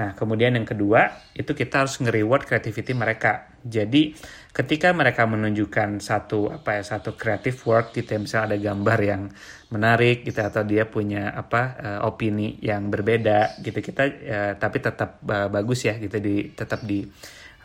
Nah, 0.00 0.16
kemudian 0.16 0.56
yang 0.56 0.64
kedua, 0.64 1.28
itu 1.36 1.52
kita 1.52 1.84
harus 1.84 2.00
nge-reward 2.00 2.48
creativity 2.48 2.96
mereka. 2.96 3.52
Jadi, 3.60 4.16
ketika 4.48 4.96
mereka 4.96 5.28
menunjukkan 5.28 6.00
satu 6.00 6.48
apa 6.48 6.80
ya, 6.80 6.82
satu 6.96 7.20
creative 7.20 7.60
work 7.68 7.92
gitu 7.92 8.16
ya, 8.16 8.20
misalnya 8.24 8.56
ada 8.56 8.58
gambar 8.64 8.98
yang 9.04 9.22
menarik 9.68 10.24
gitu 10.24 10.40
atau 10.40 10.64
dia 10.64 10.88
punya 10.88 11.36
apa 11.36 11.62
uh, 11.76 12.00
opini 12.08 12.56
yang 12.64 12.88
berbeda 12.88 13.60
gitu 13.60 13.78
kita 13.78 14.02
uh, 14.08 14.52
tapi 14.58 14.82
tetap 14.82 15.22
uh, 15.22 15.46
bagus 15.46 15.86
ya 15.86 15.94
gitu 15.94 16.18
di 16.18 16.50
tetap 16.50 16.82
di 16.82 17.06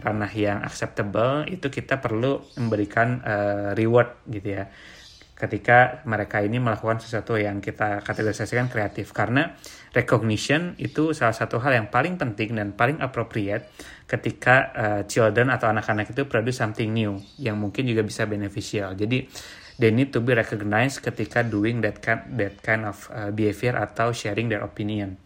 ranah 0.06 0.30
yang 0.30 0.62
acceptable 0.62 1.50
itu 1.50 1.66
kita 1.72 1.98
perlu 1.98 2.46
memberikan 2.62 3.26
uh, 3.26 3.70
reward 3.74 4.22
gitu 4.30 4.60
ya 4.62 4.70
ketika 5.36 6.00
mereka 6.08 6.40
ini 6.40 6.64
melakukan 6.64 7.04
sesuatu 7.04 7.36
yang 7.36 7.60
kita 7.60 8.00
kategorisasikan 8.08 8.72
kreatif 8.72 9.12
karena 9.12 9.52
recognition 9.92 10.80
itu 10.80 11.12
salah 11.12 11.36
satu 11.36 11.60
hal 11.60 11.76
yang 11.76 11.88
paling 11.92 12.16
penting 12.16 12.56
dan 12.56 12.72
paling 12.72 13.04
appropriate 13.04 13.68
ketika 14.08 14.56
uh, 14.72 15.02
children 15.04 15.52
atau 15.52 15.68
anak-anak 15.68 16.16
itu 16.16 16.24
produce 16.24 16.64
something 16.64 16.88
new 16.88 17.20
yang 17.36 17.60
mungkin 17.60 17.84
juga 17.84 18.00
bisa 18.08 18.24
beneficial. 18.24 18.96
Jadi 18.96 19.28
they 19.76 19.92
need 19.92 20.16
to 20.16 20.24
be 20.24 20.32
recognized 20.32 21.04
ketika 21.04 21.44
doing 21.44 21.84
that 21.84 22.00
kind 22.00 22.24
that 22.40 22.56
kind 22.64 22.88
of 22.88 23.12
uh, 23.12 23.28
behavior 23.36 23.76
atau 23.76 24.16
sharing 24.16 24.48
their 24.48 24.64
opinion. 24.64 25.20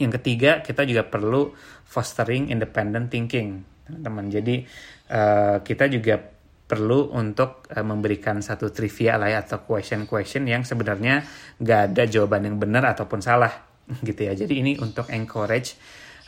Yang 0.00 0.20
ketiga, 0.20 0.64
kita 0.64 0.84
juga 0.88 1.04
perlu 1.04 1.52
fostering 1.84 2.48
independent 2.48 3.12
thinking, 3.12 3.64
teman-teman. 3.84 4.32
Jadi 4.32 4.64
uh, 5.12 5.60
kita 5.60 5.92
juga 5.92 6.39
perlu 6.70 7.10
untuk 7.10 7.66
uh, 7.74 7.82
memberikan 7.82 8.38
satu 8.38 8.70
trivia 8.70 9.18
lah 9.18 9.26
ya 9.34 9.42
atau 9.42 9.66
question-question 9.66 10.46
yang 10.46 10.62
sebenarnya 10.62 11.26
nggak 11.58 11.80
ada 11.90 12.02
jawaban 12.06 12.46
yang 12.46 12.62
benar 12.62 12.86
ataupun 12.86 13.18
salah 13.18 13.50
gitu 14.06 14.30
ya. 14.30 14.38
Jadi 14.38 14.62
ini 14.62 14.78
untuk 14.78 15.10
encourage 15.10 15.74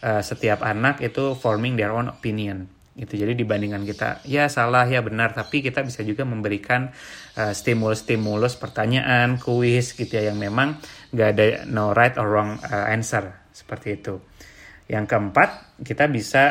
uh, 0.02 0.18
setiap 0.18 0.66
anak 0.66 0.98
itu 0.98 1.38
forming 1.38 1.78
their 1.78 1.94
own 1.94 2.10
opinion 2.10 2.66
gitu. 2.92 3.16
Jadi 3.16 3.38
dibandingkan 3.38 3.86
kita 3.88 4.20
ya 4.28 4.50
salah 4.52 4.84
ya 4.84 5.00
benar, 5.00 5.32
tapi 5.32 5.64
kita 5.64 5.80
bisa 5.80 6.04
juga 6.04 6.28
memberikan 6.28 6.92
uh, 7.38 7.52
stimulus-stimulus 7.54 8.60
pertanyaan, 8.60 9.40
kuis 9.40 9.96
gitu 9.96 10.12
ya 10.12 10.34
yang 10.34 10.42
memang 10.42 10.76
nggak 11.14 11.28
ada 11.32 11.44
no 11.70 11.96
right 11.96 12.18
or 12.20 12.28
wrong 12.28 12.60
uh, 12.60 12.90
answer 12.90 13.32
seperti 13.54 14.02
itu. 14.02 14.20
Yang 14.90 15.08
keempat 15.08 15.80
kita 15.80 16.04
bisa 16.10 16.42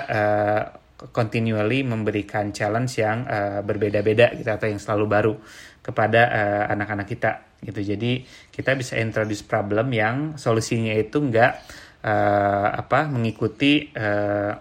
continually 1.10 1.82
memberikan 1.82 2.54
challenge 2.54 3.02
yang 3.02 3.26
uh, 3.26 3.66
berbeda-beda 3.66 4.38
gitu 4.38 4.46
atau 4.54 4.70
yang 4.70 4.78
selalu 4.78 5.06
baru 5.10 5.34
kepada 5.82 6.22
uh, 6.30 6.64
anak-anak 6.78 7.10
kita 7.10 7.32
gitu. 7.66 7.82
Jadi 7.82 8.22
kita 8.54 8.78
bisa 8.78 9.02
introduce 9.02 9.42
problem 9.42 9.90
yang 9.90 10.38
solusinya 10.38 10.94
itu 10.94 11.18
enggak 11.18 11.58
uh, 12.06 12.70
apa 12.78 13.10
mengikuti 13.10 13.90
uh, 13.98 14.54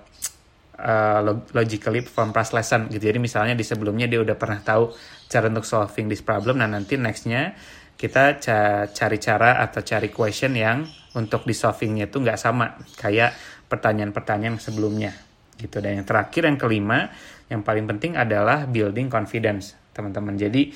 uh, 0.80 1.20
logically 1.52 2.00
from 2.00 2.32
past 2.32 2.56
lesson 2.56 2.88
gitu. 2.88 3.04
Jadi 3.04 3.20
misalnya 3.20 3.52
di 3.52 3.64
sebelumnya 3.64 4.08
dia 4.08 4.24
udah 4.24 4.36
pernah 4.40 4.64
tahu 4.64 4.96
cara 5.28 5.52
untuk 5.52 5.68
solving 5.68 6.08
this 6.08 6.24
problem, 6.24 6.58
nah 6.58 6.66
nanti 6.66 6.96
nextnya 6.96 7.52
kita 8.00 8.40
ca 8.40 8.88
cari 8.88 9.18
cara 9.20 9.60
atau 9.60 9.84
cari 9.84 10.08
question 10.08 10.56
yang 10.56 10.88
untuk 11.12 11.44
di 11.44 11.52
solvingnya 11.52 12.08
itu 12.08 12.16
nggak 12.16 12.40
sama 12.40 12.80
kayak 12.96 13.36
pertanyaan-pertanyaan 13.68 14.56
sebelumnya 14.56 15.29
gitu. 15.60 15.84
Dan 15.84 16.00
yang 16.00 16.06
terakhir 16.08 16.48
yang 16.48 16.56
kelima 16.56 17.12
yang 17.52 17.60
paling 17.60 17.84
penting 17.84 18.16
adalah 18.16 18.64
building 18.64 19.12
confidence 19.12 19.76
teman-teman. 19.92 20.40
Jadi 20.40 20.72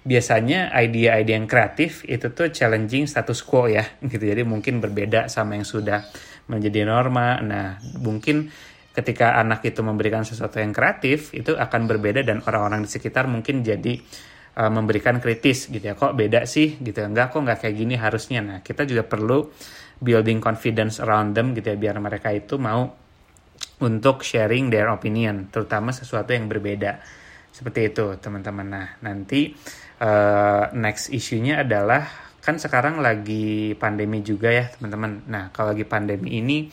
biasanya 0.00 0.72
ide-ide 0.80 1.36
yang 1.36 1.44
kreatif 1.44 2.08
itu 2.08 2.32
tuh 2.32 2.48
challenging 2.48 3.04
status 3.04 3.42
quo 3.42 3.66
ya 3.66 3.84
gitu. 4.12 4.22
Jadi 4.22 4.46
mungkin 4.46 4.78
berbeda 4.78 5.26
sama 5.26 5.58
yang 5.58 5.66
sudah 5.66 6.06
menjadi 6.46 6.86
norma. 6.86 7.42
Nah 7.42 7.82
mungkin 7.98 8.48
ketika 8.90 9.38
anak 9.38 9.66
itu 9.66 9.80
memberikan 9.82 10.22
sesuatu 10.26 10.58
yang 10.58 10.74
kreatif 10.74 11.30
itu 11.34 11.54
akan 11.54 11.86
berbeda 11.86 12.26
dan 12.26 12.42
orang-orang 12.42 12.84
di 12.84 12.90
sekitar 12.90 13.30
mungkin 13.30 13.62
jadi 13.62 13.96
uh, 14.58 14.70
memberikan 14.72 15.22
kritis 15.22 15.68
gitu 15.68 15.82
ya. 15.82 15.94
Kok 15.96 16.16
beda 16.16 16.44
sih? 16.44 16.76
Gitu 16.80 17.00
ya. 17.00 17.06
Enggak 17.08 17.32
kok 17.32 17.40
nggak 17.44 17.58
kayak 17.64 17.76
gini 17.76 17.94
harusnya. 17.96 18.40
Nah 18.44 18.58
kita 18.60 18.84
juga 18.84 19.06
perlu 19.06 19.48
building 20.00 20.40
confidence 20.40 20.98
around 20.98 21.36
them 21.36 21.52
gitu 21.52 21.70
ya 21.70 21.76
biar 21.76 21.96
mereka 22.00 22.32
itu 22.32 22.56
mau 22.56 22.99
untuk 23.80 24.20
sharing 24.20 24.68
their 24.68 24.92
opinion 24.92 25.48
terutama 25.48 25.90
sesuatu 25.90 26.30
yang 26.36 26.46
berbeda. 26.46 27.00
Seperti 27.50 27.90
itu 27.90 28.14
teman-teman. 28.20 28.66
Nah 28.68 28.88
nanti 29.02 29.52
uh, 30.00 30.70
next 30.76 31.10
isunya 31.10 31.66
adalah 31.66 32.30
kan 32.40 32.56
sekarang 32.56 33.04
lagi 33.04 33.76
pandemi 33.76 34.24
juga 34.24 34.48
ya 34.48 34.64
teman-teman. 34.72 35.28
Nah 35.28 35.52
kalau 35.52 35.76
lagi 35.76 35.84
pandemi 35.84 36.40
ini 36.40 36.68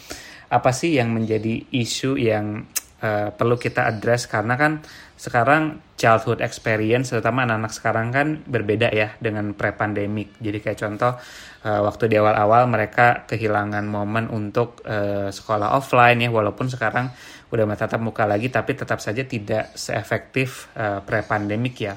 apa 0.48 0.72
sih 0.72 0.96
yang 0.96 1.12
menjadi 1.12 1.60
isu 1.76 2.16
yang 2.16 2.64
uh, 3.04 3.30
perlu 3.36 3.60
kita 3.60 3.88
address? 3.88 4.32
Karena 4.32 4.56
kan 4.56 4.80
sekarang 5.18 5.82
childhood 5.98 6.46
experience 6.46 7.10
terutama 7.10 7.44
anak-anak 7.44 7.74
sekarang 7.74 8.08
kan 8.14 8.28
berbeda 8.46 8.94
ya 8.94 9.18
dengan 9.18 9.58
pre-pandemic. 9.58 10.38
Jadi 10.40 10.58
kayak 10.62 10.80
contoh 10.80 11.18
uh, 11.64 11.82
waktu 11.86 12.12
di 12.12 12.16
awal-awal 12.20 12.70
mereka 12.70 13.26
kehilangan 13.26 13.86
momen 13.88 14.30
untuk 14.30 14.84
uh, 14.86 15.32
sekolah 15.32 15.74
offline 15.74 16.22
ya 16.22 16.30
walaupun 16.30 16.70
sekarang 16.70 17.10
udah 17.48 17.64
tatap 17.80 18.04
muka 18.04 18.28
lagi 18.28 18.52
tapi 18.52 18.76
tetap 18.76 19.00
saja 19.00 19.24
tidak 19.24 19.72
seefektif 19.74 20.70
uh, 20.76 21.00
pre-pandemic 21.02 21.76
ya. 21.80 21.96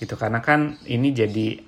Gitu 0.00 0.16
karena 0.16 0.40
kan 0.40 0.80
ini 0.88 1.12
jadi 1.12 1.60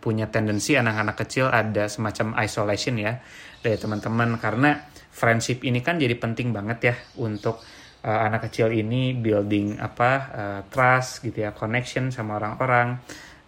punya 0.00 0.32
tendensi 0.32 0.72
anak-anak 0.72 1.16
kecil 1.20 1.52
ada 1.52 1.84
semacam 1.88 2.40
isolation 2.40 2.96
ya 2.96 3.20
dari 3.60 3.76
teman-teman 3.76 4.40
karena 4.40 4.88
friendship 5.12 5.60
ini 5.68 5.84
kan 5.84 6.00
jadi 6.00 6.16
penting 6.16 6.56
banget 6.56 6.78
ya 6.80 6.94
untuk 7.20 7.60
uh, 8.02 8.20
anak 8.26 8.48
kecil 8.48 8.72
ini 8.72 9.12
building 9.12 9.76
apa 9.78 10.10
uh, 10.32 10.60
trust 10.72 11.22
gitu 11.26 11.44
ya 11.44 11.52
connection 11.52 12.08
sama 12.08 12.40
orang-orang 12.40 12.98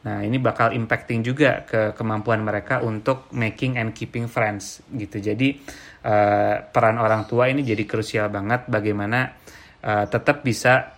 nah 0.05 0.21
ini 0.21 0.37
bakal 0.37 0.77
impacting 0.77 1.25
juga 1.25 1.65
ke 1.65 1.97
kemampuan 1.97 2.45
mereka 2.45 2.85
untuk 2.85 3.33
making 3.33 3.81
and 3.81 3.97
keeping 3.97 4.29
friends 4.29 4.85
gitu. 4.93 5.17
Jadi 5.17 5.57
uh, 6.05 6.61
peran 6.69 7.01
orang 7.01 7.25
tua 7.25 7.49
ini 7.49 7.65
jadi 7.65 7.89
krusial 7.89 8.29
banget 8.29 8.69
bagaimana 8.69 9.33
uh, 9.81 10.05
tetap 10.05 10.45
bisa 10.45 10.93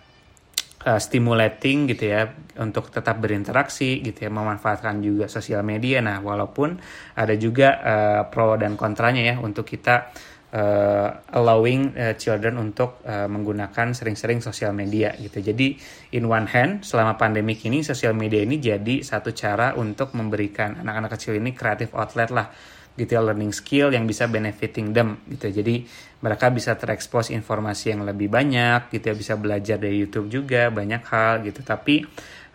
uh, 0.83 0.99
stimulating 0.99 1.87
gitu 1.87 2.11
ya 2.11 2.27
untuk 2.59 2.91
tetap 2.91 3.19
berinteraksi 3.19 4.03
gitu 4.03 4.27
ya 4.27 4.31
memanfaatkan 4.31 4.99
juga 4.99 5.31
sosial 5.31 5.63
media. 5.63 6.03
Nah 6.03 6.19
walaupun 6.19 6.75
ada 7.15 7.35
juga 7.39 7.79
uh, 7.79 8.21
pro 8.27 8.59
dan 8.59 8.75
kontranya 8.75 9.23
ya 9.23 9.35
untuk 9.39 9.63
kita 9.63 10.11
uh, 10.53 11.09
allowing 11.35 11.91
uh, 11.95 12.15
children 12.15 12.55
untuk 12.61 13.03
uh, 13.03 13.27
menggunakan 13.27 13.91
sering-sering 13.91 14.39
sosial 14.39 14.71
media 14.71 15.11
gitu. 15.19 15.43
Jadi 15.43 15.75
in 16.15 16.27
one 16.27 16.47
hand 16.47 16.87
selama 16.87 17.19
pandemi 17.19 17.57
ini 17.57 17.83
sosial 17.83 18.15
media 18.15 18.43
ini 18.43 18.61
jadi 18.61 19.03
satu 19.03 19.35
cara 19.35 19.75
untuk 19.75 20.15
memberikan 20.15 20.79
anak-anak 20.79 21.19
kecil 21.19 21.35
ini 21.35 21.51
kreatif 21.51 21.91
outlet 21.97 22.31
lah 22.31 22.47
gitu 22.97 23.13
ya 23.13 23.21
learning 23.21 23.53
skill 23.53 23.93
yang 23.93 24.09
bisa 24.09 24.25
benefiting 24.25 24.89
them 24.89 25.21
gitu. 25.29 25.53
Jadi 25.53 25.85
mereka 26.17 26.49
bisa 26.49 26.73
terekspos 26.73 27.29
informasi 27.29 27.93
yang 27.93 28.01
lebih 28.01 28.25
banyak 28.25 28.89
gitu 28.89 29.13
ya 29.13 29.15
bisa 29.15 29.33
belajar 29.37 29.77
dari 29.77 30.01
YouTube 30.01 30.33
juga 30.33 30.73
banyak 30.73 31.03
hal 31.05 31.45
gitu. 31.45 31.61
Tapi 31.61 32.01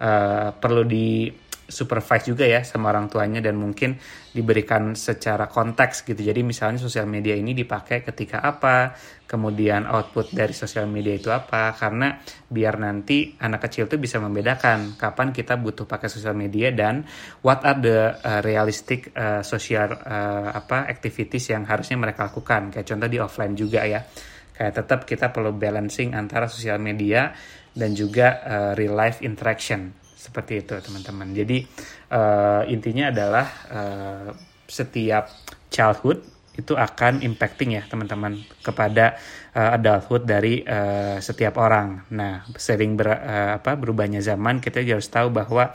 uh, 0.02 0.50
perlu 0.50 0.82
di 0.82 1.30
supervise 1.72 2.28
juga 2.28 2.44
ya 2.44 2.60
sama 2.60 2.92
orang 2.92 3.08
tuanya 3.08 3.40
dan 3.40 3.56
mungkin 3.56 3.96
diberikan 4.36 4.92
secara 4.92 5.48
konteks 5.48 6.04
gitu. 6.04 6.20
Jadi 6.20 6.44
misalnya 6.44 6.76
sosial 6.76 7.08
media 7.08 7.32
ini 7.32 7.56
dipakai 7.56 8.04
ketika 8.04 8.44
apa, 8.44 8.92
kemudian 9.24 9.88
output 9.88 10.36
dari 10.36 10.52
sosial 10.52 10.84
media 10.84 11.16
itu 11.16 11.32
apa 11.32 11.72
karena 11.72 12.20
biar 12.52 12.76
nanti 12.76 13.32
anak 13.40 13.64
kecil 13.64 13.88
tuh 13.88 13.96
bisa 13.96 14.20
membedakan 14.20 15.00
kapan 15.00 15.32
kita 15.32 15.56
butuh 15.56 15.88
pakai 15.88 16.12
sosial 16.12 16.36
media 16.36 16.68
dan 16.76 17.00
what 17.40 17.64
are 17.64 17.80
the 17.80 18.12
uh, 18.20 18.44
realistic 18.44 19.08
uh, 19.16 19.40
social 19.40 19.96
uh, 19.96 20.52
apa 20.52 20.84
activities 20.92 21.48
yang 21.48 21.64
harusnya 21.64 21.96
mereka 21.96 22.28
lakukan. 22.28 22.68
Kayak 22.68 22.86
contoh 22.92 23.08
di 23.08 23.18
offline 23.18 23.56
juga 23.56 23.88
ya. 23.88 24.04
Kayak 24.52 24.84
tetap 24.84 25.00
kita 25.08 25.32
perlu 25.32 25.56
balancing 25.56 26.12
antara 26.12 26.44
sosial 26.44 26.76
media 26.76 27.32
dan 27.72 27.96
juga 27.96 28.44
uh, 28.44 28.72
real 28.76 28.92
life 28.92 29.24
interaction 29.24 30.01
seperti 30.22 30.62
itu 30.62 30.78
teman-teman. 30.78 31.34
Jadi 31.34 31.66
uh, 32.14 32.62
intinya 32.70 33.10
adalah 33.10 33.46
uh, 33.66 34.28
setiap 34.70 35.26
childhood 35.66 36.22
itu 36.52 36.76
akan 36.76 37.24
impacting 37.24 37.74
ya 37.74 37.82
teman-teman 37.88 38.38
kepada 38.60 39.16
uh, 39.56 39.74
adulthood 39.74 40.28
dari 40.28 40.60
uh, 40.62 41.16
setiap 41.18 41.58
orang. 41.58 42.06
Nah, 42.12 42.44
sering 42.54 42.94
ber, 42.94 43.08
uh, 43.08 43.58
apa 43.58 43.74
berubahnya 43.74 44.20
zaman 44.20 44.60
kita 44.60 44.84
harus 44.84 45.08
tahu 45.08 45.32
bahwa 45.32 45.72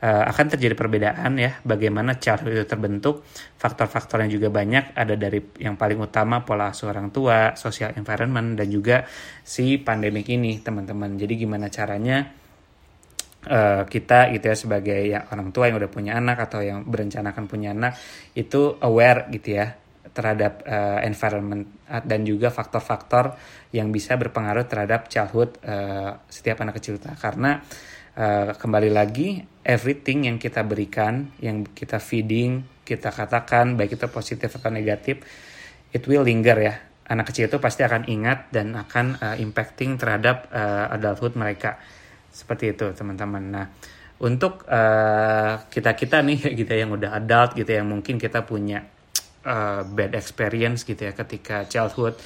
uh, 0.00 0.24
akan 0.32 0.56
terjadi 0.56 0.72
perbedaan 0.72 1.36
ya 1.36 1.60
bagaimana 1.60 2.16
childhood 2.16 2.56
itu 2.56 2.64
terbentuk. 2.64 3.20
Faktor-faktornya 3.60 4.32
juga 4.32 4.48
banyak, 4.48 4.96
ada 4.96 5.12
dari 5.12 5.44
yang 5.60 5.76
paling 5.76 6.00
utama 6.00 6.40
pola 6.40 6.72
asuh 6.72 6.88
orang 6.88 7.12
tua, 7.12 7.52
social 7.60 7.92
environment 8.00 8.56
dan 8.56 8.72
juga 8.72 9.04
si 9.44 9.76
pandemik 9.76 10.24
ini, 10.32 10.56
teman-teman. 10.64 11.20
Jadi 11.20 11.36
gimana 11.36 11.68
caranya 11.68 12.43
uh, 13.46 13.82
kita 13.88 14.32
gitu 14.34 14.44
ya 14.50 14.56
sebagai 14.56 15.00
ya, 15.04 15.24
orang 15.30 15.52
tua 15.54 15.68
yang 15.68 15.76
udah 15.80 15.90
punya 15.92 16.16
anak 16.16 16.48
atau 16.50 16.60
yang 16.64 16.84
berencana 16.84 17.32
akan 17.32 17.44
punya 17.46 17.72
anak 17.72 17.96
itu 18.36 18.76
aware 18.80 19.28
gitu 19.32 19.60
ya 19.60 19.76
terhadap 20.14 20.62
uh, 20.62 21.02
environment 21.02 21.66
dan 22.06 22.22
juga 22.22 22.54
faktor-faktor 22.54 23.34
yang 23.74 23.90
bisa 23.90 24.14
berpengaruh 24.14 24.64
terhadap 24.70 25.10
childhood 25.10 25.58
uh, 25.66 26.22
setiap 26.30 26.62
anak 26.62 26.78
kecil 26.78 27.02
kita. 27.02 27.18
Karena 27.18 27.58
uh, 28.14 28.54
kembali 28.54 28.94
lagi 28.94 29.42
everything 29.66 30.30
yang 30.30 30.38
kita 30.38 30.62
berikan 30.62 31.34
yang 31.42 31.66
kita 31.66 31.98
feeding 31.98 32.62
kita 32.86 33.10
katakan 33.10 33.74
baik 33.74 33.96
itu 33.96 34.06
positif 34.12 34.54
atau 34.54 34.70
negatif 34.70 35.24
it 35.90 36.04
will 36.06 36.22
linger 36.22 36.58
ya. 36.62 36.74
Anak 37.04 37.34
kecil 37.34 37.52
itu 37.52 37.60
pasti 37.60 37.84
akan 37.84 38.08
ingat 38.08 38.48
dan 38.48 38.72
akan 38.72 39.20
uh, 39.20 39.36
impacting 39.36 40.00
terhadap 40.00 40.48
uh, 40.54 40.88
adulthood 40.94 41.36
mereka 41.36 41.76
seperti 42.34 42.74
itu 42.74 42.90
teman-teman. 42.90 43.44
Nah 43.46 43.66
untuk 44.18 44.66
uh, 44.66 45.62
kita 45.70 45.94
kita 45.94 46.22
nih 46.26 46.38
gitu 46.58 46.70
ya, 46.70 46.82
yang 46.82 46.92
udah 46.94 47.14
adult 47.14 47.54
gitu 47.54 47.70
ya 47.70 47.86
mungkin 47.86 48.18
kita 48.18 48.42
punya 48.42 48.82
uh, 49.46 49.86
bad 49.86 50.18
experience 50.18 50.82
gitu 50.82 51.06
ya 51.06 51.14
ketika 51.14 51.70
childhood. 51.70 52.18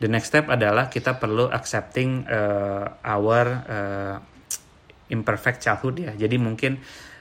The 0.00 0.08
next 0.08 0.32
step 0.32 0.48
adalah 0.48 0.88
kita 0.88 1.20
perlu 1.20 1.52
accepting 1.52 2.24
uh, 2.24 3.04
our 3.04 3.44
uh, 3.68 4.16
imperfect 5.12 5.60
childhood 5.60 6.00
ya. 6.00 6.16
Jadi 6.16 6.40
mungkin 6.40 6.80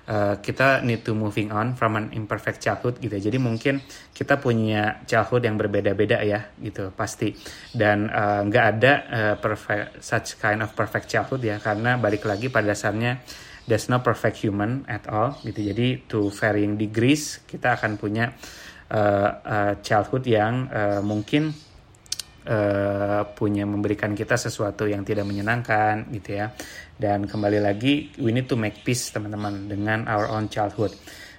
uh, 0.10 0.36
kita 0.42 0.82
need 0.82 1.06
to 1.06 1.14
moving 1.14 1.54
on 1.54 1.78
from 1.78 1.94
an 1.96 2.10
imperfect 2.18 2.60
childhood 2.60 2.98
gitu. 2.98 3.14
Jadi 3.14 3.38
mungkin 3.38 3.80
kita 4.12 4.42
punya 4.42 5.06
childhood 5.06 5.46
yang 5.46 5.56
berbeda-beda 5.56 6.26
ya 6.26 6.50
gitu 6.58 6.90
pasti. 6.92 7.38
Dan 7.70 8.10
uh, 8.10 8.42
nggak 8.50 8.66
uh, 8.66 8.72
ada 8.74 8.94
uh, 9.08 9.36
perfect 9.38 10.02
such 10.02 10.42
kind 10.42 10.66
of 10.66 10.74
perfect 10.74 11.08
childhood 11.08 11.46
ya 11.46 11.62
karena 11.62 11.96
balik 12.02 12.26
lagi 12.26 12.50
pada 12.50 12.74
dasarnya 12.74 13.22
there's 13.70 13.86
no 13.86 14.02
perfect 14.02 14.42
human 14.42 14.84
at 14.90 15.06
all 15.06 15.38
gitu. 15.46 15.62
Jadi 15.62 16.10
to 16.10 16.34
varying 16.34 16.76
degrees 16.76 17.46
kita 17.46 17.78
akan 17.78 18.02
punya 18.02 18.34
uh, 18.90 19.30
uh, 19.46 19.74
childhood 19.86 20.26
yang 20.26 20.66
uh, 20.74 21.02
mungkin 21.06 21.54
uh, 22.50 23.22
punya 23.38 23.64
memberikan 23.70 24.18
kita 24.18 24.36
sesuatu 24.36 24.90
yang 24.90 25.06
tidak 25.06 25.30
menyenangkan 25.30 26.10
gitu 26.10 26.42
ya 26.42 26.54
dan 27.00 27.26
kembali 27.26 27.64
lagi 27.64 28.12
we 28.20 28.36
need 28.36 28.52
to 28.52 28.60
make 28.60 28.84
peace 28.84 29.10
teman-teman 29.16 29.72
dengan 29.72 30.06
our 30.12 30.28
own 30.28 30.52
childhood. 30.52 30.92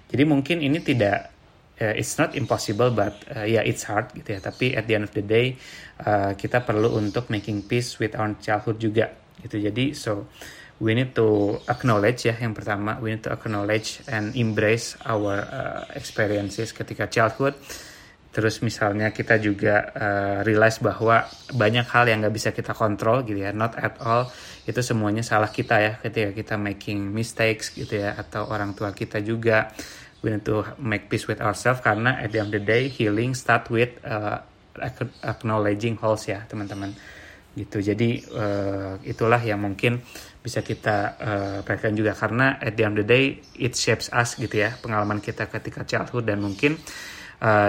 Jadi 0.09 0.25
mungkin 0.25 0.65
ini 0.65 0.81
tidak 0.81 1.31
uh, 1.79 1.93
it's 1.93 2.17
not 2.17 2.33
impossible 2.33 2.89
but 2.91 3.13
uh, 3.37 3.45
yeah, 3.45 3.61
it's 3.61 3.85
hard 3.85 4.09
gitu 4.17 4.35
ya. 4.35 4.41
Tapi 4.41 4.73
at 4.73 4.89
the 4.89 4.97
end 4.97 5.05
of 5.05 5.13
the 5.13 5.23
day 5.23 5.55
uh, 6.03 6.33
kita 6.33 6.65
perlu 6.65 6.97
untuk 6.97 7.29
making 7.29 7.69
peace 7.69 8.01
with 8.01 8.17
our 8.17 8.33
childhood 8.41 8.81
juga 8.81 9.13
gitu. 9.45 9.61
Jadi 9.61 9.93
so 9.93 10.27
we 10.81 10.97
need 10.97 11.13
to 11.13 11.61
acknowledge 11.69 12.25
ya 12.25 12.35
yang 12.41 12.57
pertama 12.57 12.97
we 13.05 13.13
need 13.13 13.21
to 13.21 13.29
acknowledge 13.29 14.01
and 14.09 14.33
embrace 14.33 14.97
our 15.05 15.45
uh, 15.45 15.85
experiences 15.93 16.73
ketika 16.73 17.05
childhood 17.05 17.53
terus 18.31 18.63
misalnya 18.63 19.11
kita 19.11 19.43
juga 19.43 19.91
uh, 19.91 20.39
realize 20.47 20.79
bahwa 20.79 21.27
banyak 21.51 21.87
hal 21.91 22.07
yang 22.07 22.23
nggak 22.23 22.35
bisa 22.35 22.51
kita 22.55 22.79
kontrol 22.79 23.27
gitu 23.27 23.43
ya 23.43 23.51
not 23.51 23.75
at 23.75 23.99
all 23.99 24.31
itu 24.71 24.79
semuanya 24.87 25.27
salah 25.27 25.51
kita 25.51 25.77
ya 25.83 25.93
ketika 25.99 26.31
kita 26.31 26.55
making 26.55 27.11
mistakes 27.11 27.75
gitu 27.75 27.99
ya 27.99 28.15
atau 28.15 28.47
orang 28.47 28.79
tua 28.79 28.95
kita 28.95 29.19
juga 29.19 29.75
we 30.23 30.31
need 30.31 30.45
to 30.45 30.63
make 30.79 31.09
peace 31.09 31.27
with 31.27 31.41
ourselves 31.41 31.81
karena 31.81 32.21
at 32.21 32.31
the 32.31 32.39
end 32.39 32.53
of 32.53 32.61
the 32.61 32.65
day 32.65 32.87
healing 32.87 33.35
start 33.35 33.67
with 33.73 33.91
uh, 34.05 34.39
acknowledging 35.25 35.97
holes 35.99 36.29
ya 36.29 36.45
teman-teman. 36.47 36.95
Gitu. 37.51 37.83
Jadi 37.83 38.23
uh, 38.31 38.95
itulah 39.03 39.43
yang 39.43 39.59
mungkin 39.59 39.99
bisa 40.41 40.63
kita 40.63 40.97
uh, 41.19 41.59
perhatikan 41.67 41.93
juga 41.99 42.15
karena 42.15 42.57
at 42.63 42.79
the 42.79 42.87
end 42.87 42.97
of 42.97 43.05
the 43.05 43.09
day 43.09 43.25
it 43.59 43.77
shapes 43.77 44.09
us 44.15 44.39
gitu 44.41 44.65
ya 44.65 44.73
pengalaman 44.81 45.21
kita 45.21 45.51
ketika 45.51 45.85
childhood 45.85 46.25
dan 46.25 46.41
mungkin 46.41 46.81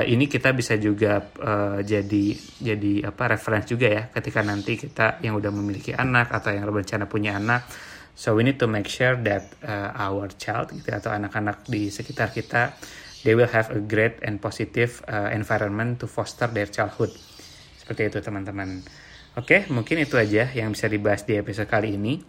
ini 0.04 0.28
kita 0.28 0.52
bisa 0.52 0.76
juga 0.76 1.32
uh, 1.40 1.80
jadi 1.80 2.26
jadi 2.60 3.08
apa 3.08 3.24
reference 3.32 3.72
juga 3.72 3.88
ya 3.88 4.04
ketika 4.12 4.44
nanti 4.44 4.76
kita 4.76 5.24
yang 5.24 5.40
udah 5.40 5.48
memiliki 5.48 5.96
anak 5.96 6.28
atau 6.36 6.52
yang 6.52 6.68
berencana 6.68 7.08
punya 7.08 7.40
anak. 7.40 7.64
So 8.12 8.36
we 8.36 8.44
need 8.44 8.60
to 8.60 8.68
make 8.68 8.92
sure 8.92 9.16
that 9.24 9.48
uh, 9.64 9.96
our 9.96 10.28
child 10.36 10.76
gitu 10.76 10.92
atau 10.92 11.16
anak-anak 11.16 11.64
di 11.72 11.88
sekitar 11.88 12.36
kita 12.36 12.76
they 13.24 13.32
will 13.32 13.48
have 13.48 13.72
a 13.72 13.80
great 13.80 14.20
and 14.28 14.44
positive 14.44 15.00
uh, 15.08 15.32
environment 15.32 16.04
to 16.04 16.06
foster 16.12 16.52
their 16.52 16.68
childhood. 16.68 17.16
Seperti 17.80 18.12
itu 18.12 18.20
teman-teman. 18.20 18.84
Oke 19.40 19.64
mungkin 19.72 20.04
itu 20.04 20.20
aja 20.20 20.52
yang 20.52 20.76
bisa 20.76 20.92
dibahas 20.92 21.24
di 21.24 21.40
episode 21.40 21.72
kali 21.72 21.96
ini 21.96 22.20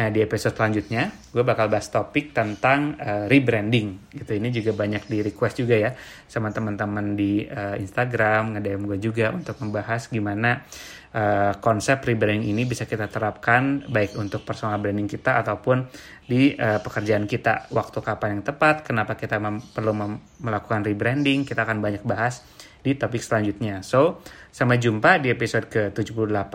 Nah, 0.00 0.08
di 0.08 0.24
episode 0.24 0.56
selanjutnya, 0.56 1.12
gue 1.28 1.44
bakal 1.44 1.68
bahas 1.68 1.92
topik 1.92 2.32
tentang 2.32 2.96
uh, 2.96 3.28
rebranding. 3.28 4.08
Gitu. 4.08 4.40
Ini 4.40 4.48
juga 4.48 4.72
banyak 4.72 5.04
di 5.04 5.20
request 5.20 5.60
juga 5.60 5.76
ya 5.76 5.92
sama 6.24 6.48
teman-teman 6.48 7.12
di 7.12 7.44
uh, 7.44 7.76
Instagram, 7.76 8.56
nge-DM 8.56 8.88
gue 8.88 8.96
juga 8.96 9.28
untuk 9.28 9.60
membahas 9.60 10.08
gimana 10.08 10.64
uh, 11.12 11.52
konsep 11.60 12.00
rebranding 12.00 12.48
ini 12.48 12.64
bisa 12.64 12.88
kita 12.88 13.12
terapkan 13.12 13.84
baik 13.92 14.16
untuk 14.16 14.40
personal 14.40 14.80
branding 14.80 15.04
kita 15.04 15.36
ataupun 15.44 15.84
di 16.24 16.56
uh, 16.56 16.80
pekerjaan 16.80 17.28
kita. 17.28 17.68
Waktu 17.68 18.00
kapan 18.00 18.40
yang 18.40 18.44
tepat, 18.48 18.88
kenapa 18.88 19.20
kita 19.20 19.36
mem 19.36 19.60
perlu 19.60 19.92
melakukan 20.40 20.80
rebranding, 20.80 21.44
kita 21.44 21.68
akan 21.68 21.84
banyak 21.84 22.08
bahas 22.08 22.40
di 22.80 22.96
topik 22.96 23.20
selanjutnya. 23.20 23.84
So, 23.84 24.24
sampai 24.48 24.80
jumpa 24.80 25.20
di 25.20 25.28
episode 25.28 25.68
ke-78. 25.68 26.54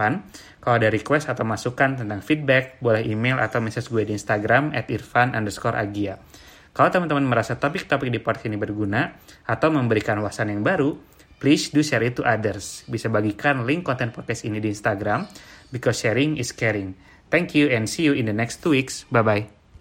Kalau 0.65 0.81
ada 0.81 0.89
request 0.89 1.29
atau 1.29 1.45
masukan 1.45 1.93
tentang 1.93 2.25
feedback, 2.25 2.81
boleh 2.81 3.05
email 3.05 3.37
atau 3.37 3.61
message 3.61 3.85
gue 3.93 4.01
di 4.01 4.17
Instagram 4.17 4.73
at 4.73 4.89
irfan 4.89 5.37
underscore 5.37 5.77
agia. 5.77 6.17
Kalau 6.73 6.89
teman-teman 6.89 7.21
merasa 7.21 7.53
topik-topik 7.53 8.09
di 8.09 8.17
podcast 8.17 8.49
ini 8.49 8.57
berguna 8.57 9.13
atau 9.45 9.69
memberikan 9.69 10.17
wawasan 10.25 10.49
yang 10.49 10.65
baru, 10.65 10.97
please 11.37 11.69
do 11.69 11.85
share 11.85 12.01
it 12.01 12.17
to 12.17 12.25
others. 12.25 12.81
Bisa 12.89 13.13
bagikan 13.13 13.61
link 13.61 13.85
konten 13.85 14.09
podcast 14.09 14.41
ini 14.41 14.57
di 14.57 14.73
Instagram, 14.73 15.29
because 15.69 16.01
sharing 16.01 16.41
is 16.41 16.49
caring. 16.49 16.97
Thank 17.29 17.53
you 17.53 17.69
and 17.69 17.85
see 17.85 18.09
you 18.09 18.17
in 18.17 18.25
the 18.25 18.33
next 18.33 18.65
two 18.65 18.73
weeks. 18.73 19.05
Bye-bye. 19.13 19.54